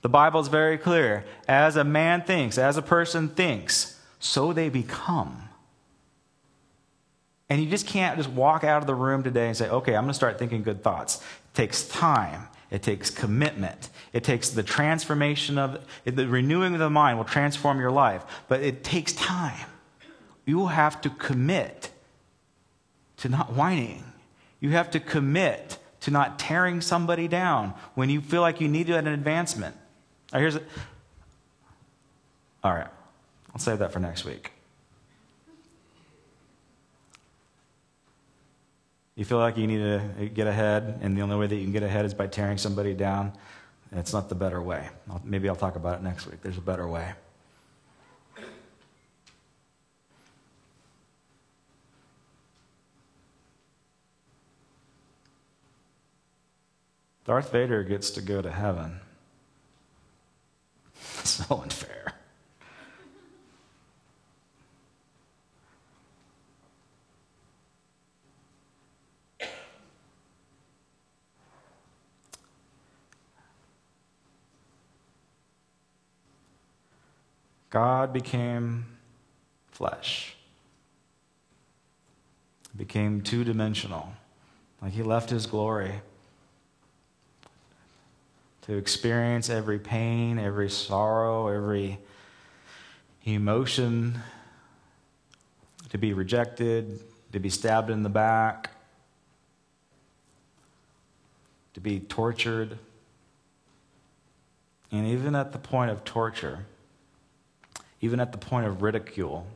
The 0.00 0.08
Bible 0.08 0.40
is 0.40 0.48
very 0.48 0.78
clear. 0.78 1.26
As 1.46 1.76
a 1.76 1.84
man 1.84 2.22
thinks, 2.22 2.56
as 2.56 2.78
a 2.78 2.82
person 2.82 3.28
thinks, 3.28 4.00
so 4.18 4.54
they 4.54 4.70
become. 4.70 5.50
And 7.50 7.62
you 7.62 7.68
just 7.68 7.86
can't 7.86 8.16
just 8.16 8.30
walk 8.30 8.64
out 8.64 8.78
of 8.78 8.86
the 8.86 8.94
room 8.94 9.22
today 9.22 9.48
and 9.48 9.56
say, 9.56 9.68
okay, 9.68 9.94
I'm 9.94 10.04
going 10.04 10.12
to 10.12 10.14
start 10.14 10.38
thinking 10.38 10.62
good 10.62 10.82
thoughts. 10.82 11.16
It 11.16 11.54
takes 11.54 11.86
time. 11.86 12.48
It 12.70 12.82
takes 12.82 13.10
commitment. 13.10 13.90
It 14.14 14.24
takes 14.24 14.48
the 14.48 14.62
transformation 14.62 15.58
of 15.58 15.84
the 16.06 16.26
renewing 16.26 16.72
of 16.72 16.78
the 16.78 16.88
mind 16.88 17.18
will 17.18 17.26
transform 17.26 17.80
your 17.80 17.92
life, 17.92 18.24
but 18.48 18.62
it 18.62 18.82
takes 18.82 19.12
time. 19.12 19.68
You 20.46 20.56
will 20.56 20.68
have 20.68 21.02
to 21.02 21.10
commit 21.10 21.90
to 23.26 23.32
not 23.32 23.52
whining. 23.52 24.04
You 24.60 24.70
have 24.70 24.90
to 24.92 25.00
commit 25.00 25.78
to 26.00 26.10
not 26.10 26.38
tearing 26.38 26.80
somebody 26.80 27.26
down 27.26 27.74
when 27.94 28.08
you 28.08 28.20
feel 28.20 28.40
like 28.40 28.60
you 28.60 28.68
need 28.68 28.88
an 28.88 29.08
advancement. 29.08 29.74
All 30.32 30.38
right, 30.38 30.40
here's 30.40 30.56
a, 30.56 30.62
All 32.62 32.72
right, 32.72 32.86
I'll 33.52 33.58
save 33.58 33.80
that 33.80 33.92
for 33.92 33.98
next 33.98 34.24
week. 34.24 34.52
You 39.16 39.24
feel 39.24 39.38
like 39.38 39.56
you 39.56 39.66
need 39.66 39.78
to 39.78 40.30
get 40.32 40.46
ahead, 40.46 40.98
and 41.00 41.16
the 41.16 41.22
only 41.22 41.36
way 41.36 41.46
that 41.46 41.56
you 41.56 41.62
can 41.62 41.72
get 41.72 41.82
ahead 41.82 42.04
is 42.04 42.14
by 42.14 42.26
tearing 42.26 42.58
somebody 42.58 42.94
down. 42.94 43.32
It's 43.92 44.12
not 44.12 44.28
the 44.28 44.34
better 44.34 44.60
way. 44.60 44.88
Maybe 45.24 45.48
I'll 45.48 45.56
talk 45.56 45.76
about 45.76 46.00
it 46.00 46.02
next 46.02 46.26
week. 46.26 46.42
There's 46.42 46.58
a 46.58 46.60
better 46.60 46.86
way. 46.86 47.14
Darth 57.26 57.50
Vader 57.50 57.82
gets 57.82 58.10
to 58.10 58.22
go 58.22 58.40
to 58.40 58.52
heaven. 58.52 59.00
so 61.24 61.60
unfair. 61.60 62.12
God 77.70 78.12
became 78.12 78.86
flesh, 79.72 80.36
became 82.76 83.20
two 83.20 83.42
dimensional. 83.42 84.12
Like 84.80 84.92
he 84.92 85.02
left 85.02 85.28
his 85.30 85.46
glory 85.46 86.02
to 88.66 88.76
experience 88.76 89.48
every 89.48 89.78
pain, 89.78 90.38
every 90.38 90.68
sorrow, 90.68 91.48
every 91.48 91.98
emotion, 93.24 94.18
to 95.90 95.98
be 95.98 96.12
rejected, 96.12 97.00
to 97.32 97.38
be 97.38 97.48
stabbed 97.48 97.90
in 97.90 98.02
the 98.02 98.08
back, 98.08 98.70
to 101.74 101.80
be 101.80 102.00
tortured. 102.00 102.78
And 104.90 105.06
even 105.06 105.36
at 105.36 105.52
the 105.52 105.58
point 105.58 105.92
of 105.92 106.04
torture, 106.04 106.66
even 108.00 108.18
at 108.18 108.32
the 108.32 108.38
point 108.38 108.66
of 108.66 108.82
ridicule, 108.82 109.46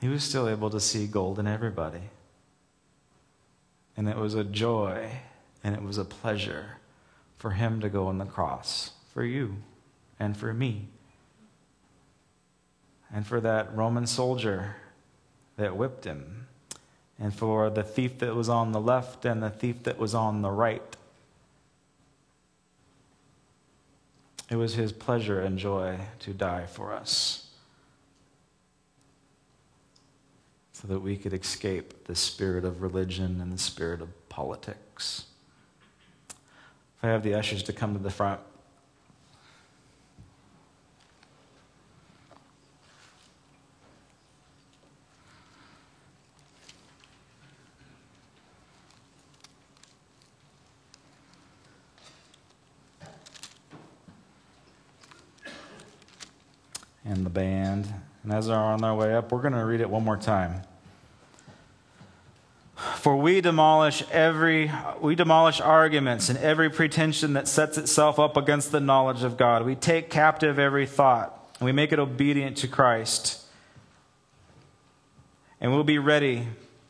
he 0.00 0.08
was 0.08 0.22
still 0.22 0.48
able 0.48 0.70
to 0.70 0.78
see 0.78 1.06
gold 1.06 1.38
in 1.38 1.46
everybody. 1.48 2.02
And 3.96 4.08
it 4.08 4.16
was 4.16 4.34
a 4.34 4.44
joy 4.44 5.10
and 5.66 5.74
it 5.74 5.82
was 5.82 5.98
a 5.98 6.04
pleasure 6.04 6.76
for 7.38 7.50
him 7.50 7.80
to 7.80 7.88
go 7.88 8.06
on 8.06 8.18
the 8.18 8.24
cross 8.24 8.92
for 9.12 9.24
you 9.24 9.56
and 10.20 10.36
for 10.36 10.54
me. 10.54 10.86
And 13.12 13.26
for 13.26 13.40
that 13.40 13.74
Roman 13.76 14.06
soldier 14.06 14.76
that 15.56 15.76
whipped 15.76 16.04
him. 16.04 16.46
And 17.18 17.34
for 17.34 17.68
the 17.68 17.82
thief 17.82 18.20
that 18.20 18.36
was 18.36 18.48
on 18.48 18.70
the 18.70 18.80
left 18.80 19.24
and 19.24 19.42
the 19.42 19.50
thief 19.50 19.82
that 19.82 19.98
was 19.98 20.14
on 20.14 20.42
the 20.42 20.52
right. 20.52 20.96
It 24.48 24.54
was 24.54 24.74
his 24.74 24.92
pleasure 24.92 25.40
and 25.40 25.58
joy 25.58 25.98
to 26.20 26.32
die 26.32 26.66
for 26.66 26.92
us 26.92 27.48
so 30.70 30.86
that 30.86 31.00
we 31.00 31.16
could 31.16 31.32
escape 31.32 32.04
the 32.04 32.14
spirit 32.14 32.64
of 32.64 32.82
religion 32.82 33.40
and 33.40 33.52
the 33.52 33.58
spirit 33.58 34.00
of 34.00 34.28
politics. 34.28 35.24
If 36.98 37.04
I 37.04 37.08
have 37.08 37.22
the 37.22 37.34
ushers 37.34 37.62
to 37.64 37.72
come 37.72 37.94
to 37.94 38.02
the 38.02 38.10
front. 38.10 38.40
and 57.06 57.24
the 57.24 57.30
band. 57.30 57.88
And 58.24 58.32
as 58.32 58.48
they're 58.48 58.56
on 58.56 58.80
their 58.80 58.94
way 58.94 59.14
up, 59.14 59.30
we're 59.30 59.40
going 59.40 59.54
to 59.54 59.64
read 59.64 59.80
it 59.80 59.88
one 59.88 60.04
more 60.04 60.16
time. 60.16 60.62
For 63.06 63.14
we 63.14 63.40
demolish 63.40 64.02
every 64.10 64.68
we 65.00 65.14
demolish 65.14 65.60
arguments 65.60 66.28
and 66.28 66.36
every 66.40 66.68
pretension 66.68 67.34
that 67.34 67.46
sets 67.46 67.78
itself 67.78 68.18
up 68.18 68.36
against 68.36 68.72
the 68.72 68.80
knowledge 68.80 69.22
of 69.22 69.36
God. 69.36 69.64
We 69.64 69.76
take 69.76 70.10
captive 70.10 70.58
every 70.58 70.86
thought 70.86 71.54
and 71.60 71.66
we 71.66 71.70
make 71.70 71.92
it 71.92 72.00
obedient 72.00 72.56
to 72.56 72.66
Christ. 72.66 73.44
And 75.60 75.72
we'll 75.72 75.84
be 75.84 76.00
ready 76.00 76.48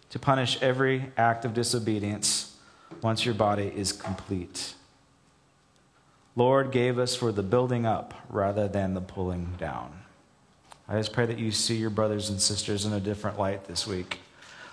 to 0.08 0.18
punish 0.18 0.56
every 0.62 1.12
act 1.18 1.44
of 1.44 1.52
disobedience 1.52 2.56
once 3.02 3.26
your 3.26 3.34
body 3.34 3.70
is 3.76 3.92
complete. 3.92 4.72
Lord 6.34 6.72
gave 6.72 6.98
us 6.98 7.14
for 7.14 7.30
the 7.30 7.42
building 7.42 7.84
up 7.84 8.14
rather 8.30 8.68
than 8.68 8.94
the 8.94 9.02
pulling 9.02 9.52
down. 9.58 10.00
I 10.88 10.96
just 10.96 11.12
pray 11.12 11.26
that 11.26 11.38
you 11.38 11.50
see 11.50 11.76
your 11.76 11.90
brothers 11.90 12.30
and 12.30 12.40
sisters 12.40 12.86
in 12.86 12.94
a 12.94 13.00
different 13.00 13.38
light 13.38 13.66
this 13.66 13.86
week. 13.86 14.20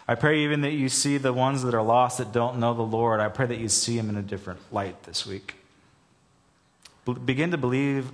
I 0.08 0.16
pray 0.16 0.40
even 0.40 0.62
that 0.62 0.72
you 0.72 0.90
see 0.90 1.18
the 1.18 1.32
ones 1.32 1.64
that 1.64 1.74
are 1.74 1.82
lost 1.82 2.18
that 2.18 2.32
don't 2.34 2.60
know 2.60 2.74
the 2.74 2.82
Lord. 2.82 3.20
I 3.20 3.30
pray 3.30 3.46
that 3.46 3.60
you 3.60 3.70
see 3.70 3.96
them 3.96 4.10
in 4.10 4.18
a 4.18 4.22
different 4.22 4.60
light 4.72 5.02
this 5.04 5.26
week. 5.26 5.56
Be- 7.06 7.14
begin 7.14 7.52
to 7.52 7.58
believe 7.58 8.12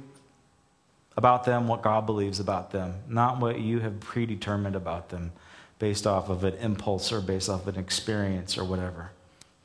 about 1.17 1.45
them 1.45 1.67
what 1.67 1.81
God 1.81 2.05
believes 2.05 2.39
about 2.39 2.71
them, 2.71 2.95
not 3.07 3.39
what 3.39 3.59
you 3.59 3.79
have 3.79 3.99
predetermined 3.99 4.75
about 4.75 5.09
them 5.09 5.31
based 5.79 6.05
off 6.05 6.29
of 6.29 6.43
an 6.43 6.53
impulse 6.55 7.11
or 7.11 7.21
based 7.21 7.49
off 7.49 7.67
of 7.67 7.75
an 7.75 7.81
experience 7.81 8.57
or 8.57 8.63
whatever. 8.63 9.11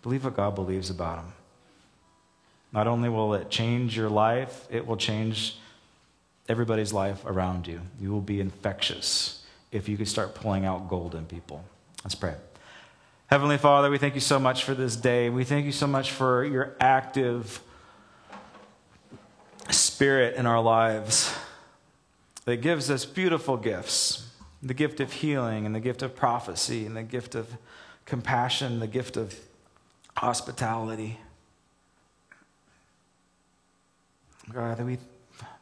Believe 0.03 0.25
what 0.25 0.37
God 0.37 0.55
believes 0.55 0.91
about 0.91 1.16
them. 1.16 1.33
Not 2.72 2.87
only 2.87 3.09
will 3.09 3.35
it 3.35 3.51
change 3.51 3.97
your 3.97 4.09
life, 4.09 4.66
it 4.70 4.87
will 4.87 4.97
change 4.97 5.59
everybody's 6.49 6.93
life 6.93 7.25
around 7.25 7.66
you. 7.66 7.81
You 8.01 8.11
will 8.11 8.20
be 8.20 8.41
infectious 8.41 9.45
if 9.70 9.89
you 9.89 9.97
could 9.97 10.09
start 10.09 10.35
pulling 10.35 10.64
out 10.64 10.89
gold 10.89 11.14
in 11.14 11.27
people. 11.27 11.64
Let's 12.05 12.14
pray. 12.14 12.34
Heavenly 13.28 13.57
Father, 13.57 13.90
we 13.90 13.96
thank 13.96 14.14
you 14.14 14.20
so 14.20 14.38
much 14.38 14.64
for 14.64 14.74
this 14.74 14.94
day. 14.94 15.30
We 15.30 15.44
thank 15.44 15.64
you 15.64 15.72
so 15.72 15.86
much 15.86 16.11
for 16.11 16.44
your 16.44 16.76
active 16.78 17.62
spirit 19.70 20.36
in 20.36 20.44
our 20.44 20.61
lives 20.61 21.34
that 22.44 22.59
gives 22.59 22.90
us 22.90 23.07
beautiful 23.07 23.57
gifts 23.57 24.24
the 24.64 24.74
gift 24.74 24.98
of 24.98 25.12
healing, 25.12 25.66
and 25.66 25.74
the 25.74 25.80
gift 25.80 26.02
of 26.02 26.16
prophecy, 26.16 26.86
and 26.86 26.96
the 26.96 27.02
gift 27.02 27.34
of 27.34 27.55
compassion, 28.07 28.80
the 28.80 28.86
gift 28.86 29.18
of 29.18 29.38
hospitality. 30.16 31.18
God, 34.50 34.80
we, 34.80 34.96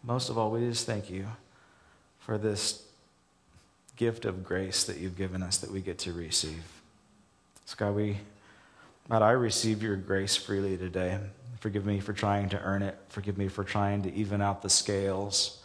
most 0.04 0.28
of 0.28 0.38
all, 0.38 0.52
we 0.52 0.60
just 0.60 0.86
thank 0.86 1.10
you 1.10 1.26
for 2.20 2.38
this 2.38 2.84
gift 3.96 4.24
of 4.24 4.44
grace 4.44 4.84
that 4.84 4.98
you've 4.98 5.16
given 5.16 5.42
us 5.42 5.58
that 5.58 5.70
we 5.70 5.80
get 5.80 5.98
to 6.00 6.12
receive. 6.12 6.62
So, 7.66 7.76
God, 7.78 7.94
we, 7.94 8.18
God, 9.08 9.22
I 9.22 9.32
receive 9.32 9.82
your 9.82 9.96
grace 9.96 10.36
freely 10.36 10.76
today. 10.76 11.18
Forgive 11.60 11.86
me 11.86 12.00
for 12.00 12.12
trying 12.12 12.48
to 12.50 12.60
earn 12.60 12.82
it. 12.82 12.98
Forgive 13.08 13.38
me 13.38 13.48
for 13.48 13.62
trying 13.62 14.02
to 14.02 14.12
even 14.14 14.42
out 14.42 14.62
the 14.62 14.70
scales. 14.70 15.62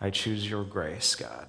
I 0.00 0.10
choose 0.10 0.48
your 0.48 0.64
grace, 0.64 1.14
God. 1.14 1.46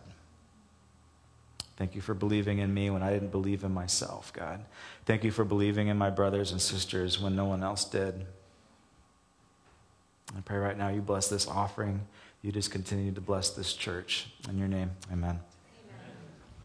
Thank 1.78 1.96
you 1.96 2.02
for 2.02 2.14
believing 2.14 2.60
in 2.60 2.74
me 2.74 2.90
when 2.90 3.02
I 3.02 3.12
didn't 3.12 3.32
believe 3.32 3.64
in 3.64 3.74
myself, 3.74 4.34
God. 4.34 4.66
Thank 5.06 5.24
you 5.24 5.32
for 5.32 5.46
believing 5.46 5.88
in 5.88 5.98
my 5.98 6.10
brothers 6.10 6.52
and 6.52 6.62
sisters 6.62 7.22
when 7.22 7.36
no 7.36 7.46
one 7.46 7.64
else 7.64 7.86
did. 7.86 8.26
I 10.38 10.42
pray 10.42 10.58
right 10.58 10.78
now 10.78 10.90
you 10.90 11.02
bless 11.02 11.30
this 11.30 11.48
offering. 11.48 12.02
You 12.42 12.52
just 12.52 12.70
continue 12.70 13.12
to 13.14 13.22
bless 13.22 13.52
this 13.52 13.74
church. 13.74 14.28
In 14.50 14.58
your 14.58 14.68
name, 14.68 14.92
amen. 15.12 15.40